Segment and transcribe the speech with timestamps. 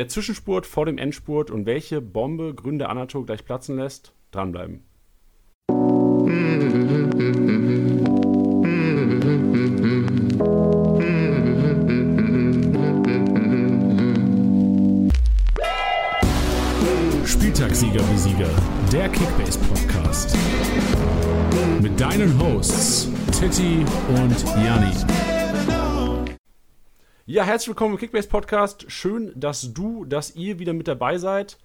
[0.00, 4.82] Der Zwischenspurt vor dem Endspurt und welche Bombe Gründe Anato gleich platzen lässt, dranbleiben.
[17.26, 18.48] Spieltagssieger wie Sieger,
[18.90, 20.34] der Kickbase Podcast.
[21.82, 25.39] Mit deinen Hosts Titti und Janni.
[27.32, 28.90] Ja, herzlich willkommen im Kickbase Podcast.
[28.90, 31.58] Schön, dass du, dass ihr wieder mit dabei seid.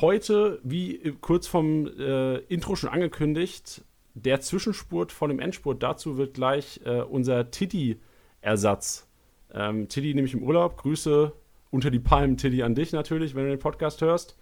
[0.00, 5.82] Heute, wie kurz vom äh, Intro schon angekündigt, der Zwischenspurt vor dem Endspurt.
[5.82, 9.08] Dazu wird gleich äh, unser Tiddy-Ersatz.
[9.52, 10.76] Ähm, Tiddy nämlich im Urlaub.
[10.76, 11.32] Grüße
[11.72, 14.38] unter die Palmen, Tiddy, an dich natürlich, wenn du den Podcast hörst.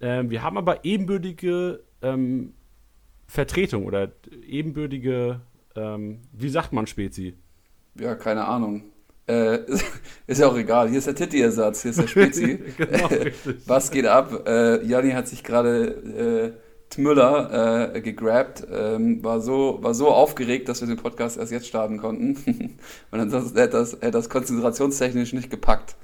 [0.00, 2.54] Ähm, wir haben aber ebenbürtige ähm,
[3.26, 4.12] Vertretung oder
[4.46, 5.40] ebenbürtige,
[5.74, 7.34] ähm, wie sagt man Spezi?
[7.96, 8.92] Ja, keine Ahnung.
[9.28, 9.60] Äh,
[10.26, 10.88] ist ja auch egal.
[10.88, 12.58] Hier ist der Titti-Ersatz, hier ist der Spezi.
[12.76, 13.08] genau,
[13.66, 14.48] Was geht ab?
[14.48, 20.70] Äh, Janni hat sich gerade äh, Tmüller äh, gegrabt, ähm, war, so, war so aufgeregt,
[20.70, 22.78] dass wir den Podcast erst jetzt starten konnten.
[23.10, 25.96] Und ansonsten hätte das, hätte das konzentrationstechnisch nicht gepackt.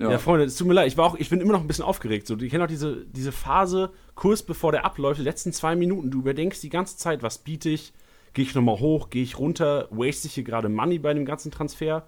[0.00, 0.10] Ja.
[0.10, 1.84] ja, Freunde, es tut mir leid, ich, war auch, ich bin immer noch ein bisschen
[1.84, 2.26] aufgeregt.
[2.26, 6.10] So, ich kenne auch diese, diese Phase, kurz bevor der abläuft, die letzten zwei Minuten.
[6.10, 7.92] Du überdenkst die ganze Zeit, was biete ich?
[8.32, 9.10] Gehe ich nochmal hoch?
[9.10, 9.86] Gehe ich runter?
[9.92, 12.04] Waste ich hier gerade Money bei dem ganzen Transfer?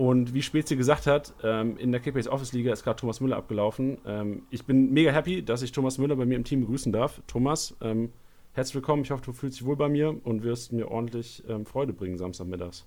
[0.00, 3.36] Und wie Spezi gesagt hat, ähm, in der Kickbase Office Liga ist gerade Thomas Müller
[3.36, 3.98] abgelaufen.
[4.06, 7.20] Ähm, ich bin mega happy, dass ich Thomas Müller bei mir im Team begrüßen darf.
[7.26, 8.08] Thomas, ähm,
[8.52, 9.02] herzlich willkommen.
[9.02, 12.86] Ich hoffe, du fühlst dich wohl bei mir und wirst mir ordentlich Freude bringen Samstagmittags.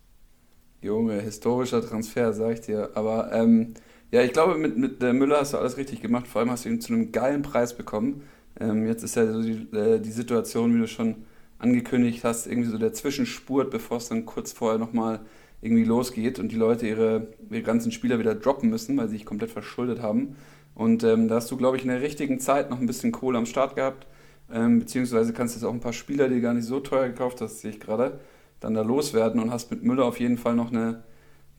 [0.82, 2.90] Junge, historischer Transfer, sag ich dir.
[2.96, 3.76] Aber ähm,
[4.10, 6.26] ja, ich glaube, mit, mit äh, Müller hast du alles richtig gemacht.
[6.26, 8.24] Vor allem hast du ihn zu einem geilen Preis bekommen.
[8.60, 11.28] Ähm, jetzt ist ja so die, äh, die Situation, wie du schon
[11.60, 15.20] angekündigt hast, irgendwie so der Zwischenspurt, bevor es dann kurz vorher nochmal
[15.64, 19.26] irgendwie losgeht und die Leute ihre, ihre ganzen Spieler wieder droppen müssen, weil sie sich
[19.26, 20.36] komplett verschuldet haben.
[20.76, 23.38] Und ähm, da hast du, glaube ich, in der richtigen Zeit noch ein bisschen Kohle
[23.38, 24.08] am Start gehabt.
[24.52, 27.42] Ähm, beziehungsweise kannst du jetzt auch ein paar Spieler, die gar nicht so teuer gekauft
[27.42, 28.20] hast, sehe ich gerade,
[28.60, 31.04] dann da loswerden und hast mit Müller auf jeden Fall noch eine,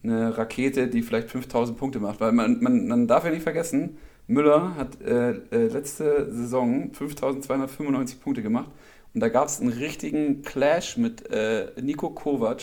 [0.03, 2.21] eine Rakete, die vielleicht 5000 Punkte macht.
[2.21, 3.97] Weil man, man, man darf ja nicht vergessen,
[4.27, 8.71] Müller hat äh, äh, letzte Saison 5295 Punkte gemacht
[9.13, 12.63] und da gab es einen richtigen Clash mit äh, Nico Kovac,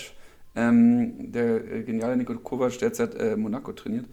[0.56, 4.06] ähm, der äh, geniale Nico Kovac, der jetzt äh, Monaco trainiert.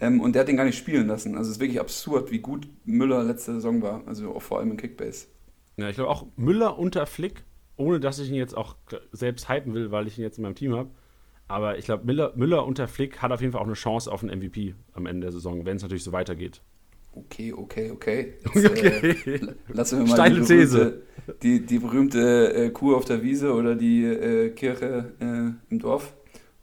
[0.00, 1.36] Ähm, und der hat den gar nicht spielen lassen.
[1.36, 4.72] Also es ist wirklich absurd, wie gut Müller letzte Saison war, also auch vor allem
[4.72, 5.28] im Kickbase.
[5.76, 7.44] Ja, ich glaube auch Müller unter Flick,
[7.76, 8.76] ohne dass ich ihn jetzt auch
[9.12, 10.90] selbst hypen will, weil ich ihn jetzt in meinem Team habe
[11.48, 14.22] aber ich glaube, Müller, Müller unter Flick hat auf jeden Fall auch eine Chance auf
[14.22, 16.62] einen MVP am Ende der Saison, wenn es natürlich so weitergeht.
[17.16, 18.34] Okay, okay, okay.
[18.54, 19.16] Jetzt, okay.
[19.24, 21.02] Äh, lassen wir mal Steile die berühmte, These.
[21.42, 26.14] Die, die berühmte äh, Kuh auf der Wiese oder die äh, Kirche äh, im Dorf.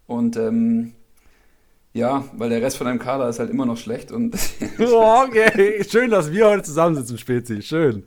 [0.07, 0.94] Und ähm,
[1.94, 4.11] ja, weil der Rest von deinem Kader ist halt immer noch schlecht.
[4.11, 4.35] Und
[4.79, 7.61] oh, okay, schön, dass wir heute zusammensitzen, Spezi.
[7.61, 8.03] Schön.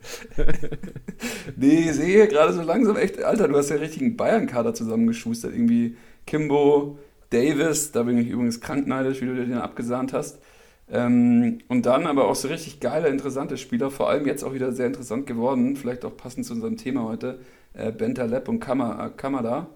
[1.55, 5.51] nee, ich sehe gerade so langsam echt, Alter, du hast ja richtigen Bayern-Kader zusammengeschustert.
[5.53, 5.97] Irgendwie
[6.27, 6.99] Kimbo,
[7.31, 10.39] Davis, da bin ich übrigens krankneidisch, wie du dir den abgesahnt hast.
[10.87, 14.71] Ähm, und dann aber auch so richtig geile, interessante Spieler, vor allem jetzt auch wieder
[14.71, 17.39] sehr interessant geworden, vielleicht auch passend zu unserem Thema heute,
[17.73, 19.67] äh, Bentaleb und Kamada, Kamada,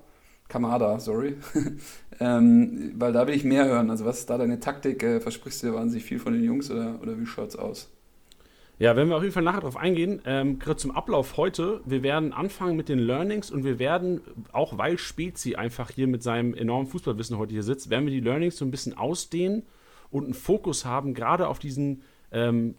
[0.47, 1.36] Kamada, sorry.
[2.20, 3.90] ähm, weil da will ich mehr hören.
[3.90, 5.02] Also was ist da deine Taktik?
[5.02, 7.90] Äh, versprichst du dir wahnsinnig viel von den Jungs oder, oder wie schaut's aus?
[8.78, 10.22] Ja, werden wir auf jeden Fall nachher drauf eingehen.
[10.26, 11.81] Ähm, Gerade zum Ablauf heute.
[11.86, 14.22] Wir werden anfangen mit den Learnings und wir werden,
[14.53, 18.22] auch weil Spezi einfach hier mit seinem enormen Fußballwissen heute hier sitzt, werden wir die
[18.22, 19.64] Learnings so ein bisschen ausdehnen
[20.12, 22.75] und einen Fokus haben, gerade auf diesen ähm,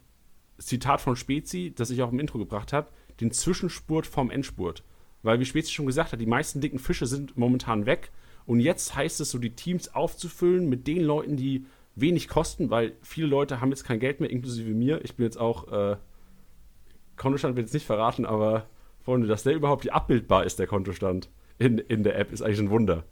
[0.57, 4.83] Zitat von Spezi, das ich auch im Intro gebracht habe, den Zwischenspurt vom Endspurt.
[5.23, 8.11] Weil, wie Spezi schon gesagt hat, die meisten dicken Fische sind momentan weg.
[8.45, 11.65] Und jetzt heißt es so, die Teams aufzufüllen mit den Leuten, die
[11.95, 15.03] wenig kosten, weil viele Leute haben jetzt kein Geld mehr, inklusive mir.
[15.03, 15.97] Ich bin jetzt auch, äh,
[17.17, 18.67] Kontostand wird jetzt nicht verraten, aber
[19.01, 22.69] Freunde, dass der überhaupt abbildbar ist, der Kontostand in, in der App, ist eigentlich ein
[22.69, 23.03] Wunder.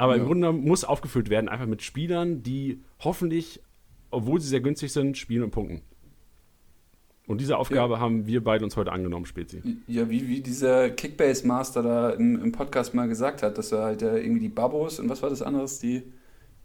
[0.00, 0.22] Aber ja.
[0.22, 3.60] im Grunde muss aufgefüllt werden, einfach mit Spielern, die hoffentlich,
[4.10, 5.82] obwohl sie sehr günstig sind, spielen und punkten.
[7.26, 8.00] Und diese Aufgabe ja.
[8.00, 9.62] haben wir beide uns heute angenommen, Spezi.
[9.86, 14.00] Ja, wie, wie dieser Kickbase-Master da im, im, Podcast mal gesagt hat, dass er halt
[14.00, 16.02] äh, irgendwie die Babos und was war das anderes, die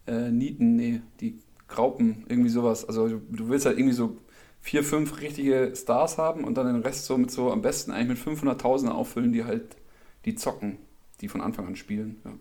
[0.07, 2.88] äh, Nieten, nee, die Graupen, irgendwie sowas.
[2.88, 4.18] Also du, du, willst halt irgendwie so
[4.62, 8.25] vier, fünf richtige Stars haben und dann den Rest so mit so am besten eigentlich
[8.25, 9.75] mit 500.000 auffüllen, die halt
[10.24, 10.77] die zocken,
[11.19, 12.21] die von Anfang an spielen.
[12.24, 12.31] Ja.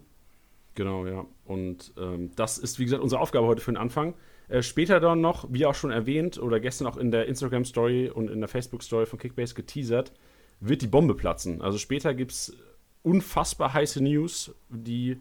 [0.74, 1.26] Genau, ja.
[1.44, 4.14] Und ähm, das ist, wie gesagt, unsere Aufgabe heute für den Anfang.
[4.48, 8.30] Äh, später dann noch, wie auch schon erwähnt, oder gestern auch in der Instagram-Story und
[8.30, 10.12] in der Facebook-Story von Kickbase geteasert,
[10.60, 11.62] wird die Bombe platzen.
[11.62, 12.56] Also später gibt es
[13.02, 15.18] unfassbar heiße News, die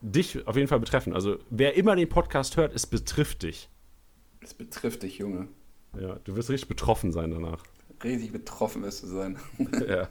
[0.00, 1.12] dich auf jeden Fall betreffen.
[1.12, 3.68] Also wer immer den Podcast hört, es betrifft dich.
[4.40, 5.48] Das betrifft dich, Junge.
[6.00, 7.62] Ja, du wirst richtig betroffen sein danach.
[8.04, 9.38] Richtig betroffen wirst du sein.
[9.88, 10.08] ja.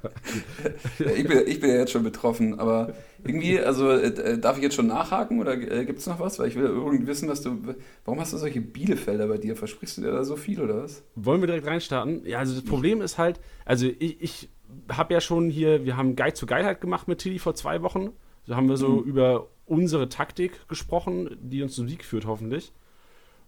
[0.99, 2.93] ja ich, bin, ich bin ja jetzt schon betroffen, aber
[3.23, 6.39] irgendwie, also äh, darf ich jetzt schon nachhaken oder äh, gibt es noch was?
[6.39, 7.75] Weil ich will irgendwie wissen, was du.
[8.03, 9.55] Warum hast du solche Bielefelder bei dir?
[9.55, 11.03] Versprichst du dir da so viel oder was?
[11.15, 12.25] Wollen wir direkt reinstarten?
[12.25, 14.49] Ja, also das Problem ist halt, also ich, ich
[14.89, 18.11] habe ja schon hier, wir haben Guide zu Geilheit gemacht mit Tilly vor zwei Wochen.
[18.47, 19.03] Da haben wir so mhm.
[19.03, 22.71] über unsere Taktik gesprochen, die uns zum Sieg führt, hoffentlich.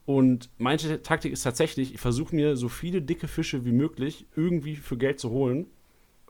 [0.07, 4.77] Und meine Taktik ist tatsächlich, ich versuche mir so viele dicke Fische wie möglich irgendwie
[4.77, 5.68] für Geld zu holen.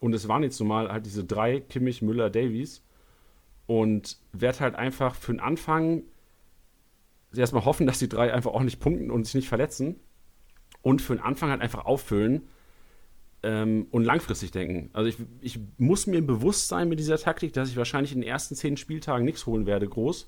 [0.01, 2.83] Und es waren jetzt normal halt diese drei, Kimmich, Müller, Davies.
[3.67, 6.01] Und werde halt einfach für den Anfang
[7.35, 9.99] erstmal hoffen, dass die drei einfach auch nicht punkten und sich nicht verletzen.
[10.81, 12.47] Und für den Anfang halt einfach auffüllen
[13.43, 14.89] ähm, und langfristig denken.
[14.93, 18.27] Also ich, ich muss mir bewusst sein mit dieser Taktik, dass ich wahrscheinlich in den
[18.27, 20.27] ersten zehn Spieltagen nichts holen werde, groß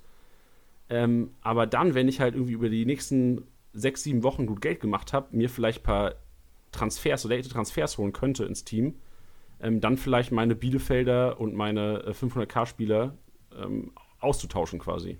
[0.89, 3.43] ähm, aber dann, wenn ich halt irgendwie über die nächsten
[3.73, 6.15] sechs, sieben Wochen gut Geld gemacht habe, mir vielleicht ein paar
[6.71, 8.95] Transfers oder Transfers holen könnte ins Team,
[9.61, 13.15] ähm, dann vielleicht meine Bielefelder und meine äh, 500k-Spieler
[13.57, 15.17] ähm, auszutauschen quasi.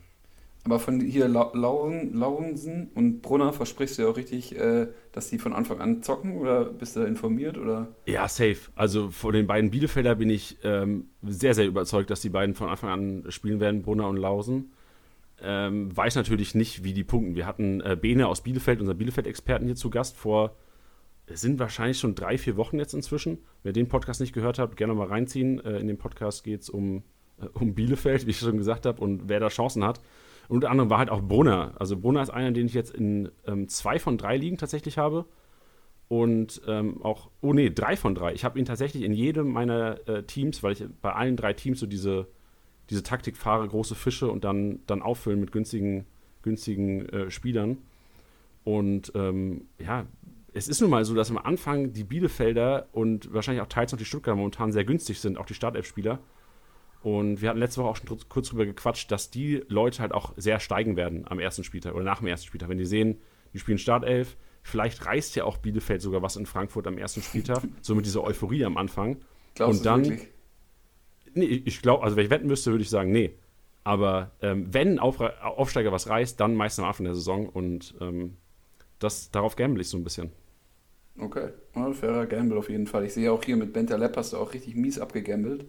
[0.66, 5.40] Aber von hier Lauren, Laurensen und Brunner versprichst du ja auch richtig, äh, dass die
[5.40, 7.58] von Anfang an zocken oder bist du da informiert?
[7.58, 7.88] Oder?
[8.06, 8.58] Ja, safe.
[8.76, 12.68] Also von den beiden Bielefelder bin ich ähm, sehr, sehr überzeugt, dass die beiden von
[12.68, 14.72] Anfang an spielen werden, Brunner und Lausen.
[15.42, 17.36] Ähm, weiß natürlich nicht, wie die punkten.
[17.36, 20.56] Wir hatten äh, Bene aus Bielefeld, unseren Bielefeld-Experten hier zu Gast vor,
[21.32, 23.40] es sind wahrscheinlich schon drei, vier Wochen jetzt inzwischen.
[23.64, 25.64] Wer den Podcast nicht gehört hat, gerne mal reinziehen.
[25.64, 27.04] Äh, in dem Podcast geht es um,
[27.40, 30.02] äh, um Bielefeld, wie ich schon gesagt habe, und wer da Chancen hat.
[30.48, 31.74] Und unter anderem war halt auch Brunner.
[31.78, 35.26] Also Brunner ist einer, den ich jetzt in ähm, zwei von drei Ligen tatsächlich habe.
[36.08, 38.34] Und ähm, auch, oh nee, drei von drei.
[38.34, 41.80] Ich habe ihn tatsächlich in jedem meiner äh, Teams, weil ich bei allen drei Teams
[41.80, 42.28] so diese
[42.90, 46.06] diese Taktik fahre, große Fische und dann, dann auffüllen mit günstigen,
[46.42, 47.78] günstigen äh, Spielern.
[48.64, 50.06] Und ähm, ja,
[50.54, 54.00] es ist nun mal so, dass am Anfang die Bielefelder und wahrscheinlich auch teils noch
[54.00, 56.20] die Stuttgarter momentan sehr günstig sind, auch die Startelf-Spieler.
[57.02, 60.34] Und wir hatten letzte Woche auch schon kurz drüber gequatscht, dass die Leute halt auch
[60.36, 62.68] sehr steigen werden am ersten Spieltag oder nach dem ersten Spieltag.
[62.70, 63.20] Wenn die sehen,
[63.54, 67.64] die spielen Startelf, vielleicht reißt ja auch Bielefeld sogar was in Frankfurt am ersten Spieltag,
[67.82, 69.18] so mit dieser Euphorie am Anfang.
[69.56, 70.30] Glaubst und dann, wirklich?
[71.40, 73.32] Nee, ich glaube, also wenn ich wetten müsste, würde ich sagen, nee.
[73.84, 77.96] Aber ähm, wenn ein Auf Aufsteiger was reißt, dann meist am Anfang der Saison und
[78.02, 78.36] ähm,
[79.00, 80.32] das, darauf gamble ich so ein bisschen.
[81.20, 83.06] Okay, ja, fairer Gamble auf jeden Fall.
[83.06, 85.66] Ich sehe auch hier mit Benta Lepp hast du auch richtig mies abgegambelt.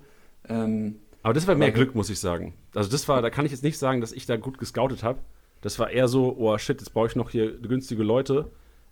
[0.48, 2.54] Ähm, aber das war mehr Glück, muss ich sagen.
[2.74, 5.18] Also das war, da kann ich jetzt nicht sagen, dass ich da gut gescoutet habe.
[5.60, 8.50] Das war eher so, oh shit, jetzt brauche ich noch hier günstige Leute.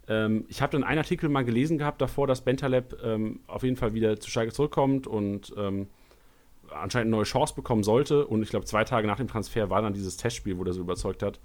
[0.09, 3.77] Ähm, ich habe dann einen Artikel mal gelesen gehabt davor, dass Bentaleb ähm, auf jeden
[3.77, 5.87] Fall wieder zu Schalke zurückkommt und ähm,
[6.71, 8.27] anscheinend eine neue Chance bekommen sollte.
[8.27, 10.81] Und ich glaube, zwei Tage nach dem Transfer war dann dieses Testspiel, wo der so
[10.81, 11.39] überzeugt hat.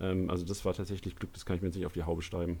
[0.00, 2.22] Ähm, also das war tatsächlich Glück, das kann ich mir jetzt nicht auf die Haube
[2.22, 2.58] schreiben.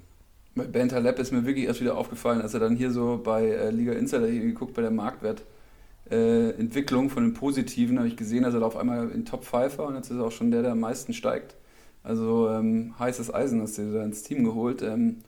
[0.54, 3.46] Bei Benta Lab ist mir wirklich erst wieder aufgefallen, als er dann hier so bei
[3.46, 8.42] äh, Liga Insider hier geguckt, bei der Marktwertentwicklung äh, von den Positiven, habe ich gesehen,
[8.42, 10.50] dass er da auf einmal in Top 5 war und jetzt ist er auch schon
[10.50, 11.54] der, der am meisten steigt.
[12.02, 14.82] Also ähm, heißes Eisen hast du da ins Team geholt.
[14.82, 15.18] Ähm,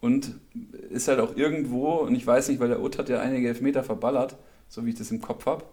[0.00, 0.34] und
[0.90, 3.82] ist halt auch irgendwo, und ich weiß nicht, weil der Ut hat ja einige Elfmeter
[3.82, 4.36] verballert,
[4.68, 5.64] so wie ich das im Kopf habe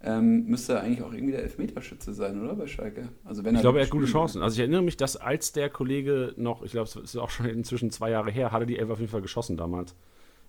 [0.00, 2.54] ähm, müsste er eigentlich auch irgendwie der Elfmeterschütze sein, oder?
[2.54, 3.08] Bei Schalke.
[3.24, 4.42] Also wenn ich glaube, er hat gute Chancen.
[4.42, 7.46] Also ich erinnere mich, dass als der Kollege noch, ich glaube, es ist auch schon
[7.46, 9.96] inzwischen zwei Jahre her, hatte die Elfer auf jeden Fall geschossen damals.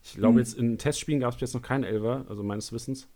[0.04, 0.40] Ich glaube, mhm.
[0.40, 3.08] jetzt in Testspielen gab es jetzt noch keinen Elfer, also meines Wissens.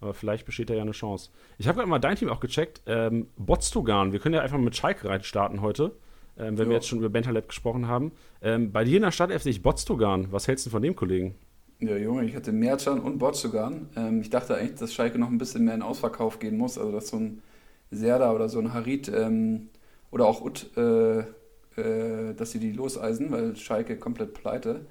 [0.00, 1.30] Aber vielleicht besteht da ja eine Chance.
[1.56, 2.82] Ich habe gerade mal dein Team auch gecheckt.
[2.86, 5.92] Ähm, Botstogan, wir können ja einfach mit Schalke rein starten heute,
[6.36, 6.70] ähm, wenn jo.
[6.70, 8.12] wir jetzt schon über Bentaleb gesprochen haben.
[8.42, 10.32] Ähm, bei dir in der Stadt sehe ich Botstogan.
[10.32, 11.36] Was hältst du von dem Kollegen?
[11.78, 13.88] Ja, Junge, ich hatte Mercan und Botsugan.
[13.96, 16.78] Ähm, ich dachte eigentlich, dass Schalke noch ein bisschen mehr in Ausverkauf gehen muss.
[16.78, 17.42] Also, dass so ein
[17.90, 19.68] Serda oder so ein Harit ähm,
[20.10, 24.86] oder auch Ut, äh, äh, dass sie die loseisen, weil Schalke komplett pleite.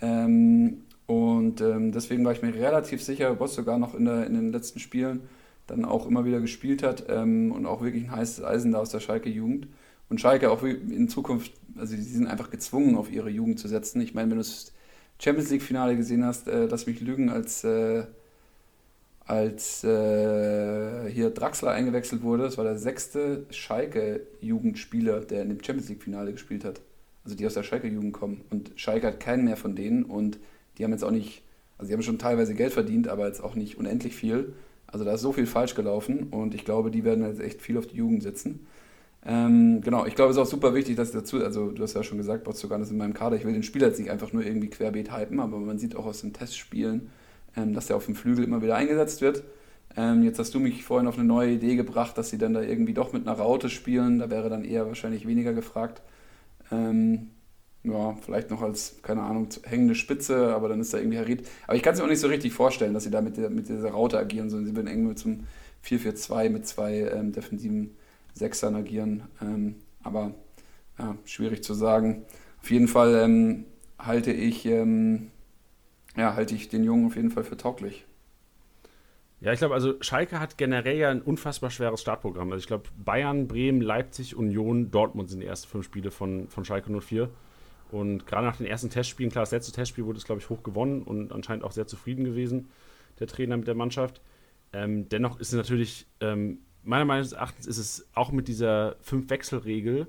[0.00, 4.52] Ähm, und ähm, deswegen war ich mir relativ sicher, sogar noch in, der, in den
[4.52, 5.22] letzten Spielen
[5.66, 8.90] dann auch immer wieder gespielt hat ähm, und auch wirklich ein heißes Eisen da aus
[8.90, 9.66] der Schalke-Jugend.
[10.08, 14.00] Und Schalke auch in Zukunft, also sie sind einfach gezwungen, auf ihre Jugend zu setzen.
[14.00, 14.72] Ich meine, wenn du es
[15.22, 18.04] Champions League-Finale gesehen hast, äh, lass mich lügen, als, äh,
[19.26, 22.44] als äh, hier Draxler eingewechselt wurde.
[22.44, 26.80] Das war der sechste Schalke-Jugendspieler, der in dem Champions League-Finale gespielt hat.
[27.24, 28.40] Also die aus der Schalke-Jugend kommen.
[28.50, 30.38] Und Schalke hat keinen mehr von denen und
[30.78, 31.42] die haben jetzt auch nicht,
[31.76, 34.54] also die haben schon teilweise Geld verdient, aber jetzt auch nicht unendlich viel.
[34.86, 37.76] Also da ist so viel falsch gelaufen und ich glaube, die werden jetzt echt viel
[37.76, 38.66] auf die Jugend setzen.
[39.24, 42.02] Ähm, genau, ich glaube, es ist auch super wichtig, dass dazu, also du hast ja
[42.02, 43.36] schon gesagt, Botzogan ist in meinem Kader.
[43.36, 46.06] Ich will den Spieler jetzt nicht einfach nur irgendwie querbeet hypen, aber man sieht auch
[46.06, 47.10] aus den Testspielen,
[47.56, 49.42] ähm, dass der auf dem Flügel immer wieder eingesetzt wird.
[49.96, 52.62] Ähm, jetzt hast du mich vorhin auf eine neue Idee gebracht, dass sie dann da
[52.62, 54.20] irgendwie doch mit einer Raute spielen.
[54.20, 56.00] Da wäre dann eher wahrscheinlich weniger gefragt.
[56.72, 57.30] Ähm,
[57.82, 61.48] ja, vielleicht noch als, keine Ahnung, hängende Spitze, aber dann ist da irgendwie Harit.
[61.66, 63.50] Aber ich kann es mir auch nicht so richtig vorstellen, dass sie da mit, der,
[63.50, 65.46] mit dieser Raute agieren, sondern sie werden irgendwie zum
[65.84, 67.96] 4-4-2 mit zwei ähm, defensiven
[68.34, 69.24] Sechsern agieren.
[69.40, 70.34] Ähm, aber
[70.98, 72.24] ja, schwierig zu sagen.
[72.62, 73.64] Auf jeden Fall ähm,
[73.98, 75.30] halte ich, ähm,
[76.16, 78.06] ja, halte ich den Jungen auf jeden Fall für tauglich.
[79.40, 82.52] Ja, ich glaube, also Schalke hat generell ja ein unfassbar schweres Startprogramm.
[82.52, 86.66] Also ich glaube, Bayern, Bremen, Leipzig, Union, Dortmund sind die ersten fünf Spiele von, von
[86.66, 87.30] Schalke 04.
[87.90, 90.62] Und gerade nach den ersten Testspielen, klar, das letzte Testspiel wurde es, glaube ich, hoch
[90.62, 92.68] gewonnen und anscheinend auch sehr zufrieden gewesen,
[93.18, 94.20] der Trainer mit der Mannschaft.
[94.72, 100.06] Ähm, dennoch ist es natürlich, ähm, meiner Meinung nach ist es auch mit dieser Fünf-Wechsel-Regel,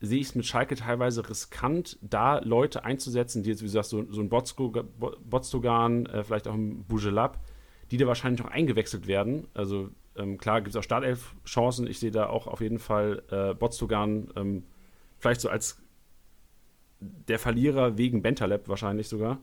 [0.00, 3.90] sehe ich es mit Schalke teilweise riskant, da Leute einzusetzen, die jetzt, wie du sagst,
[3.90, 7.40] so, so ein Botstogan, äh, vielleicht auch ein Bujelab,
[7.90, 9.46] die da wahrscheinlich noch eingewechselt werden.
[9.54, 11.86] Also ähm, klar gibt es auch Startelf-Chancen.
[11.86, 14.64] Ich sehe da auch auf jeden Fall äh, Botstogan ähm,
[15.18, 15.80] vielleicht so als
[17.00, 19.38] der Verlierer wegen Bentaleb wahrscheinlich sogar,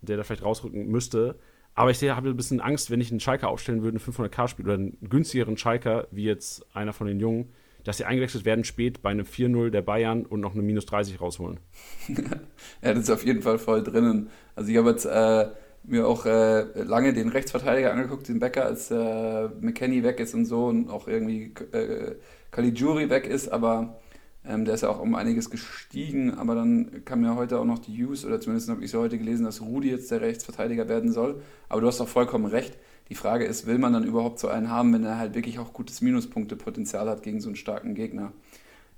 [0.00, 1.38] der da vielleicht rausrücken müsste.
[1.74, 4.66] Aber ich habe ein bisschen Angst, wenn ich einen Schalker aufstellen würde, einen 500k spiel
[4.66, 7.52] oder einen günstigeren Schalker, wie jetzt einer von den Jungen,
[7.84, 11.20] dass sie eingewechselt werden spät bei einem 4-0 der Bayern und noch eine minus 30
[11.20, 11.58] rausholen.
[12.08, 14.30] ja, das ist auf jeden Fall voll drinnen.
[14.54, 15.48] Also ich habe jetzt äh,
[15.84, 20.44] mir auch äh, lange den Rechtsverteidiger angeguckt, den Becker, als äh, McKenny weg ist und
[20.44, 22.14] so und auch irgendwie äh,
[22.50, 23.98] Caligiuri weg ist, aber
[24.44, 27.78] ähm, der ist ja auch um einiges gestiegen, aber dann kam ja heute auch noch
[27.78, 31.12] die Use, oder zumindest habe ich so heute gelesen, dass Rudi jetzt der Rechtsverteidiger werden
[31.12, 31.42] soll.
[31.68, 32.76] Aber du hast doch vollkommen recht.
[33.08, 35.72] Die Frage ist, will man dann überhaupt so einen haben, wenn er halt wirklich auch
[35.72, 38.32] gutes Minuspunktepotenzial hat gegen so einen starken Gegner?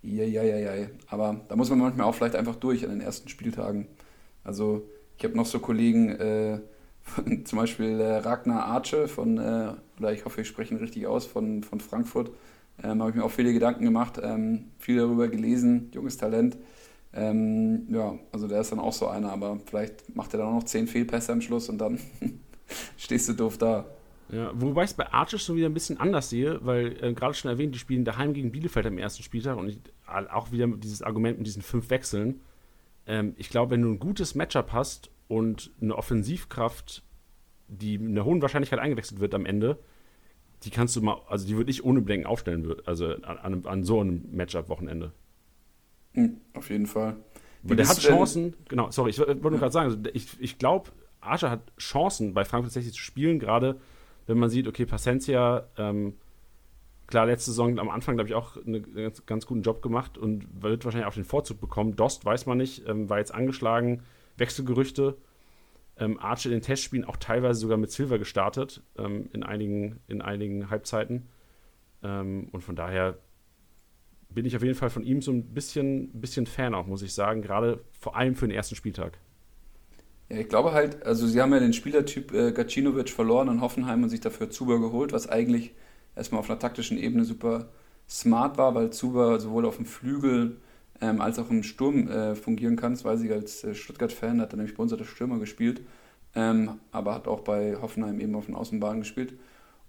[0.02, 0.86] Ja, ja, ja, ja.
[1.08, 3.86] Aber da muss man manchmal auch vielleicht einfach durch an den ersten Spieltagen.
[4.44, 6.60] Also ich habe noch so Kollegen, äh,
[7.02, 11.06] von, zum Beispiel äh, Ragnar Arce von, äh, oder ich hoffe, ich spreche ihn richtig
[11.06, 12.30] aus, von, von Frankfurt
[12.82, 16.56] ähm, habe ich mir auch viele Gedanken gemacht, ähm, viel darüber gelesen, junges Talent.
[17.12, 20.54] Ähm, ja, also der ist dann auch so einer, aber vielleicht macht er dann auch
[20.54, 22.00] noch zehn Fehlpässe am Schluss und dann
[22.96, 23.86] stehst du doof da.
[24.30, 27.34] Ja, wobei ich es bei Arches so wieder ein bisschen anders sehe, weil äh, gerade
[27.34, 31.02] schon erwähnt, die spielen daheim gegen Bielefeld am ersten Spieltag und ich, auch wieder dieses
[31.02, 32.40] Argument mit diesen fünf Wechseln.
[33.06, 37.02] Ähm, ich glaube, wenn du ein gutes Matchup hast und eine Offensivkraft,
[37.68, 39.78] die mit einer hohen Wahrscheinlichkeit eingewechselt wird am Ende,
[40.64, 44.00] die kannst du mal, also die würde ich ohne Bedenken aufstellen, also an, an so
[44.00, 45.12] einem Matchup-Wochenende.
[46.14, 47.16] Mhm, auf jeden Fall.
[47.62, 49.58] Weil der hat Chancen, genau, sorry, ich wollte nur ja.
[49.58, 50.90] gerade sagen, also ich, ich glaube,
[51.20, 53.80] Archer hat Chancen, bei Frankfurt tatsächlich zu spielen, gerade
[54.26, 56.14] wenn man sieht, okay, Pacencia, ähm,
[57.06, 60.46] klar, letzte Saison am Anfang, glaube ich, auch einen ganz, ganz, guten Job gemacht und
[60.62, 61.96] wird wahrscheinlich auch den Vorzug bekommen.
[61.96, 64.02] Dost weiß man nicht, ähm, war jetzt angeschlagen,
[64.36, 65.16] Wechselgerüchte
[65.98, 70.22] ähm, Archer in den Testspielen auch teilweise sogar mit Silver gestartet, ähm, in, einigen, in
[70.22, 71.28] einigen Halbzeiten.
[72.02, 73.18] Ähm, und von daher
[74.28, 77.14] bin ich auf jeden Fall von ihm so ein bisschen, bisschen Fan auch, muss ich
[77.14, 79.18] sagen, gerade vor allem für den ersten Spieltag.
[80.28, 84.02] Ja, ich glaube halt, also sie haben ja den Spielertyp äh, Gacinovic verloren in Hoffenheim
[84.02, 85.74] und sich dafür Zuber geholt, was eigentlich
[86.16, 87.68] erstmal auf einer taktischen Ebene super
[88.08, 90.56] smart war, weil Zuber sowohl auf dem Flügel
[91.00, 92.94] ähm, als auch im Sturm äh, fungieren kann.
[92.94, 95.82] Ich als äh, Stuttgart-Fan, hat er nämlich bei uns als Stürmer gespielt,
[96.34, 99.34] ähm, aber hat auch bei Hoffenheim eben auf den Außenbahnen gespielt.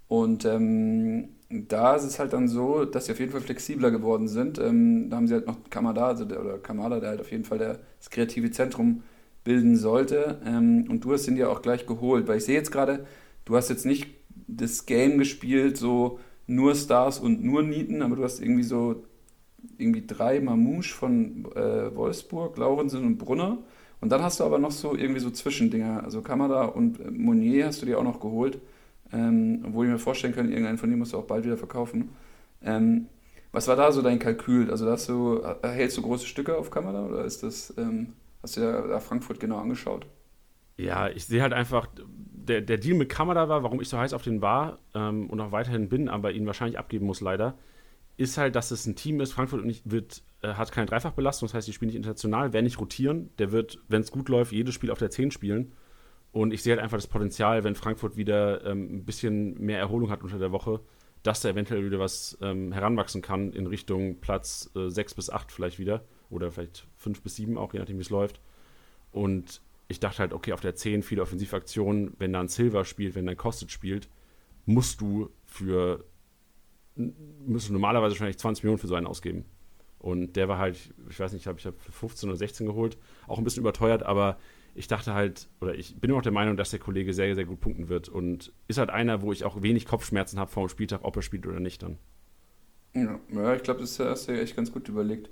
[0.07, 4.27] Und ähm, da ist es halt dann so, dass sie auf jeden Fall flexibler geworden
[4.27, 4.59] sind.
[4.59, 7.43] Ähm, da haben sie halt noch Kamada, also der, oder Kamada, der halt auf jeden
[7.45, 9.03] Fall der, das kreative Zentrum
[9.43, 10.39] bilden sollte.
[10.45, 13.05] Ähm, und du hast ihn ja auch gleich geholt, weil ich sehe jetzt gerade,
[13.45, 14.07] du hast jetzt nicht
[14.47, 19.03] das Game gespielt, so nur Stars und nur Nieten, aber du hast irgendwie so
[19.77, 23.60] irgendwie drei Mamouche von äh, Wolfsburg, Laurensen und Brunner.
[24.01, 26.03] Und dann hast du aber noch so irgendwie so Zwischendinger.
[26.03, 28.60] Also Kamada und äh, Monier hast du dir auch noch geholt.
[29.13, 32.10] Ähm, obwohl ich mir vorstellen kann, irgendeinen von denen musst du auch bald wieder verkaufen.
[32.62, 33.08] Ähm,
[33.51, 34.70] was war da so dein Kalkül?
[34.70, 38.13] Also hast du, hältst du große Stücke auf Kamada oder ist das, ähm,
[38.44, 40.05] hast du dir da, da Frankfurt genau angeschaut?
[40.77, 44.13] Ja, ich sehe halt einfach, der, der Deal mit Kamada war, warum ich so heiß
[44.13, 47.58] auf den war ähm, und auch weiterhin bin, aber ihn wahrscheinlich abgeben muss leider
[48.17, 49.34] ist halt, dass es ein Team ist.
[49.34, 53.29] Frankfurt wird, äh, hat keine Dreifachbelastung, das heißt, die spielen nicht international, werden nicht rotieren.
[53.38, 55.74] Der wird, wenn es gut läuft, jedes Spiel auf der 10 spielen.
[56.31, 60.10] Und ich sehe halt einfach das Potenzial, wenn Frankfurt wieder ähm, ein bisschen mehr Erholung
[60.10, 60.81] hat unter der Woche,
[61.24, 65.51] dass da eventuell wieder was ähm, heranwachsen kann in Richtung Platz äh, 6 bis 8
[65.51, 66.03] vielleicht wieder.
[66.29, 68.41] Oder vielleicht 5 bis 7 auch, je nachdem, wie es läuft.
[69.12, 73.25] Und ich dachte halt, okay, auf der 10 viele Offensivaktionen, wenn dann Silver spielt, wenn
[73.25, 74.10] dann Kostet spielt,
[74.65, 76.03] musst du für
[76.96, 79.46] müsste normalerweise wahrscheinlich 20 Millionen für so einen ausgeben.
[80.00, 82.98] Und der war halt, ich weiß nicht, ich habe ich hab 15 oder 16 geholt,
[83.28, 84.38] auch ein bisschen überteuert, aber
[84.75, 87.46] ich dachte halt, oder ich bin immer noch der Meinung, dass der Kollege sehr, sehr
[87.46, 90.70] gut punkten wird und ist halt einer, wo ich auch wenig Kopfschmerzen habe vor dem
[90.70, 91.98] Spieltag, ob er spielt oder nicht dann.
[92.94, 95.30] Ja, ja ich glaube, das hast du ja echt ganz gut überlegt.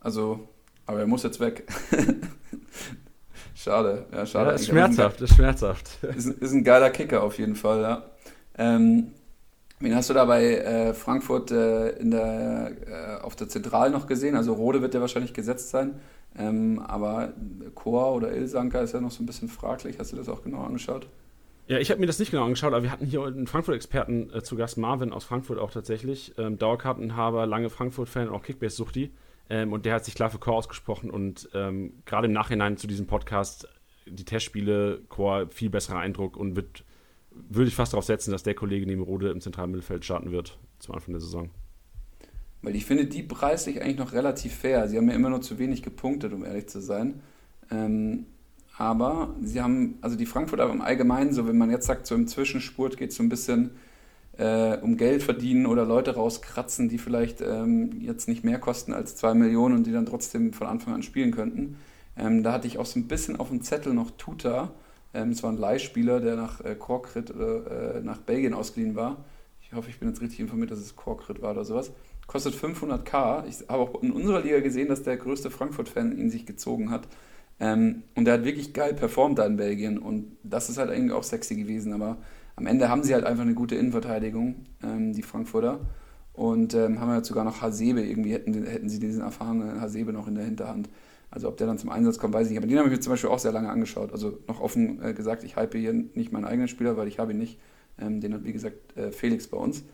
[0.00, 0.48] Also
[0.86, 1.68] Aber er muss jetzt weg.
[3.54, 4.50] schade, ja, schade.
[4.50, 6.02] Ja, ist schmerzhaft, ist schmerzhaft.
[6.02, 8.10] Ist, ist, ein geiler Kicker auf jeden Fall, ja.
[8.56, 9.12] Ähm,
[9.80, 14.06] wen hast du da bei äh, Frankfurt äh, in der, äh, auf der Zentral noch
[14.06, 14.36] gesehen?
[14.36, 16.00] Also Rode wird ja wahrscheinlich gesetzt sein.
[16.38, 17.32] Ähm, aber
[17.74, 19.98] Chor oder Ilsanker ist ja noch so ein bisschen fraglich.
[19.98, 21.08] Hast du das auch genau angeschaut?
[21.66, 24.42] Ja, ich habe mir das nicht genau angeschaut, aber wir hatten hier einen Frankfurt-Experten äh,
[24.42, 26.34] zu Gast, Marvin aus Frankfurt auch tatsächlich.
[26.36, 29.10] Ähm, Dauerkartenhaber, lange Frankfurt-Fan, auch Kickbase-Suchti.
[29.48, 32.86] Ähm, und der hat sich klar für Chor ausgesprochen und ähm, gerade im Nachhinein zu
[32.86, 33.68] diesem Podcast
[34.06, 36.84] die Testspiele, Chor, viel besserer Eindruck und wird,
[37.30, 40.58] würde ich fast darauf setzen, dass der Kollege neben Rode im zentralen Mittelfeld starten wird
[40.78, 41.50] zum Anfang der Saison.
[42.62, 44.88] Weil ich finde die preislich eigentlich noch relativ fair.
[44.88, 47.20] Sie haben ja immer nur zu wenig gepunktet, um ehrlich zu sein.
[47.70, 48.26] Ähm,
[48.76, 52.26] aber sie haben, also die Frankfurter im Allgemeinen, so wenn man jetzt sagt, so im
[52.26, 53.72] Zwischenspurt geht es so ein bisschen
[54.38, 59.16] äh, um Geld verdienen oder Leute rauskratzen, die vielleicht ähm, jetzt nicht mehr kosten als
[59.16, 61.76] zwei Millionen und die dann trotzdem von Anfang an spielen könnten.
[62.16, 64.72] Ähm, da hatte ich auch so ein bisschen auf dem Zettel noch Tuta.
[65.12, 69.24] Ähm, es war ein Leihspieler, der nach äh, Korkrit oder äh, nach Belgien ausgeliehen war.
[69.60, 71.92] Ich hoffe, ich bin jetzt richtig informiert, dass es Korkrit war oder sowas
[72.30, 73.44] kostet 500k.
[73.48, 77.08] Ich habe auch in unserer Liga gesehen, dass der größte Frankfurt-Fan ihn sich gezogen hat.
[77.58, 79.98] Ähm, und der hat wirklich geil performt da in Belgien.
[79.98, 81.92] Und das ist halt eigentlich auch sexy gewesen.
[81.92, 82.18] Aber
[82.54, 85.80] am Ende haben sie halt einfach eine gute Innenverteidigung, ähm, die Frankfurter.
[86.32, 90.28] Und ähm, haben ja sogar noch Hasebe, irgendwie hätten, hätten sie diesen erfahrenen Hasebe noch
[90.28, 90.88] in der Hinterhand.
[91.30, 92.58] Also ob der dann zum Einsatz kommt, weiß ich nicht.
[92.58, 94.12] Aber den habe ich mir zum Beispiel auch sehr lange angeschaut.
[94.12, 97.32] Also noch offen äh, gesagt, ich hype hier nicht meinen eigenen Spieler, weil ich habe
[97.32, 97.60] ihn nicht.
[98.00, 99.84] Ähm, den hat, wie gesagt, äh, Felix bei uns.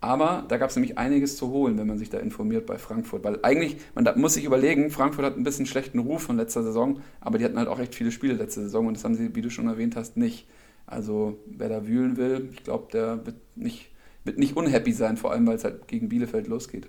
[0.00, 3.22] Aber da gab es nämlich einiges zu holen, wenn man sich da informiert bei Frankfurt.
[3.22, 6.62] Weil eigentlich, man da muss sich überlegen, Frankfurt hat ein bisschen schlechten Ruf von letzter
[6.62, 9.34] Saison, aber die hatten halt auch echt viele Spiele letzte Saison und das haben sie,
[9.34, 10.48] wie du schon erwähnt hast, nicht.
[10.86, 13.90] Also wer da wühlen will, ich glaube, der wird nicht,
[14.24, 16.88] wird nicht unhappy sein, vor allem weil es halt gegen Bielefeld losgeht.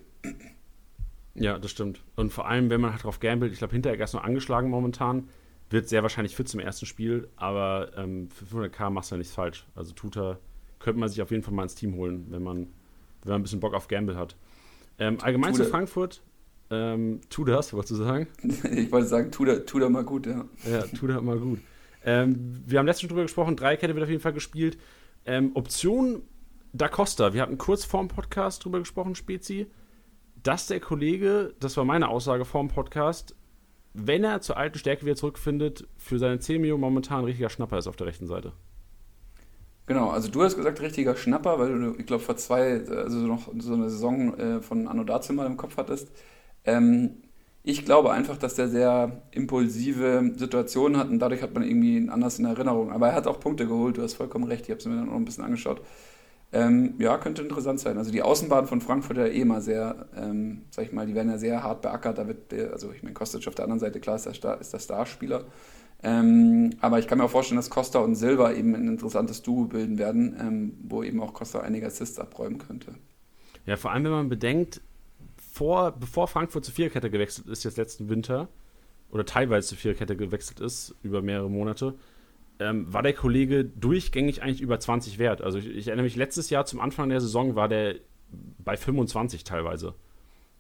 [1.41, 2.01] Ja, das stimmt.
[2.15, 5.29] Und vor allem, wenn man halt drauf gambelt, ich glaube, hinterher erst noch angeschlagen momentan,
[5.69, 9.33] wird sehr wahrscheinlich fit zum ersten Spiel, aber ähm, für 500k machst du ja nichts
[9.33, 9.65] falsch.
[9.75, 10.37] Also Tuta
[10.79, 12.67] könnte man sich auf jeden Fall mal ins Team holen, wenn man
[13.23, 14.35] wenn man ein bisschen Bock auf Gamble hat.
[14.97, 16.21] Ähm, allgemein tu zu Frankfurt,
[16.69, 18.27] ähm, tu das, wolltest du sagen?
[18.43, 20.45] ich wollte sagen, tu da, tu da mal gut, ja.
[20.69, 21.59] Ja, tu da mal gut.
[22.03, 24.77] Ähm, wir haben letztens schon drüber gesprochen, Dreikette wird auf jeden Fall gespielt.
[25.25, 26.23] Ähm, Option
[26.73, 29.67] Da Costa, wir hatten kurz vor dem Podcast drüber gesprochen, Spezi,
[30.43, 33.35] dass der Kollege, das war meine Aussage vor dem Podcast,
[33.93, 37.77] wenn er zur alten Stärke wieder zurückfindet, für seine 10 Millionen momentan ein richtiger Schnapper
[37.77, 38.53] ist auf der rechten Seite.
[39.85, 43.49] Genau, also du hast gesagt, richtiger Schnapper, weil du, ich glaube, vor zwei, also noch
[43.59, 46.09] so eine Saison äh, von Anno dazu mal im Kopf hattest.
[46.63, 47.17] Ähm,
[47.63, 52.09] ich glaube einfach, dass der sehr impulsive Situationen hat und dadurch hat man irgendwie ihn
[52.09, 52.91] anders in Erinnerung.
[52.91, 55.07] Aber er hat auch Punkte geholt, du hast vollkommen recht, ich habe es mir dann
[55.07, 55.81] noch ein bisschen angeschaut.
[56.53, 57.97] Ähm, ja, könnte interessant sein.
[57.97, 61.29] Also die Außenbahn von Frankfurt ja eh mal sehr, ähm, sag ich mal, die werden
[61.29, 62.17] ja sehr hart beackert.
[62.17, 64.73] Da wird also ich meine, Kostic auf der anderen Seite, klar ist der, Star, ist
[64.73, 65.45] der Starspieler.
[66.03, 69.65] Ähm, aber ich kann mir auch vorstellen, dass Costa und Silva eben ein interessantes Duo
[69.65, 72.95] bilden werden, ähm, wo eben auch Costa einige Assists abräumen könnte.
[73.65, 74.81] Ja, vor allem, wenn man bedenkt,
[75.37, 78.49] vor, bevor Frankfurt zur Viererkette gewechselt ist, jetzt letzten Winter,
[79.11, 81.95] oder teilweise zur Viererkette gewechselt ist, über mehrere Monate,
[82.61, 85.41] ähm, war der Kollege durchgängig eigentlich über 20 wert.
[85.41, 87.95] Also ich, ich, erinnere mich, letztes Jahr zum Anfang der Saison war der
[88.59, 89.95] bei 25 teilweise.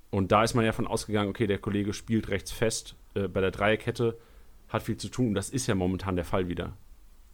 [0.09, 3.39] Und da ist man ja von ausgegangen, okay, der Kollege spielt rechts fest äh, bei
[3.39, 4.17] der Dreierkette
[4.67, 5.33] hat viel zu tun.
[5.33, 6.73] Das ist ja momentan der Fall wieder.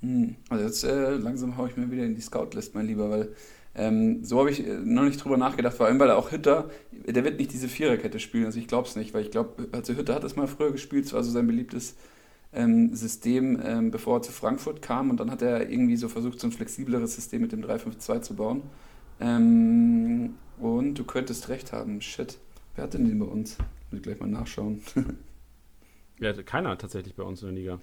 [0.01, 0.36] Hm.
[0.49, 3.30] Also jetzt äh, langsam haue ich mir wieder in die Scout-List, mein Lieber, weil
[3.75, 7.23] ähm, so habe ich äh, noch nicht drüber nachgedacht, vor allem weil auch Hütter, der
[7.23, 10.15] wird nicht diese Viererkette spielen, also ich glaube es nicht, weil ich glaube, also Hütter
[10.15, 11.95] hat das mal früher gespielt, es war so sein beliebtes
[12.95, 16.47] System, ähm, bevor er zu Frankfurt kam und dann hat er irgendwie so versucht, so
[16.47, 18.63] ein flexibleres System mit dem 3-5-2 zu bauen.
[19.19, 22.38] Ähm, und du könntest recht haben, shit,
[22.75, 23.57] wer hat denn den bei uns?
[23.91, 24.81] Muss ich gleich mal nachschauen.
[26.19, 27.79] Ja, keiner tatsächlich bei uns in der Liga.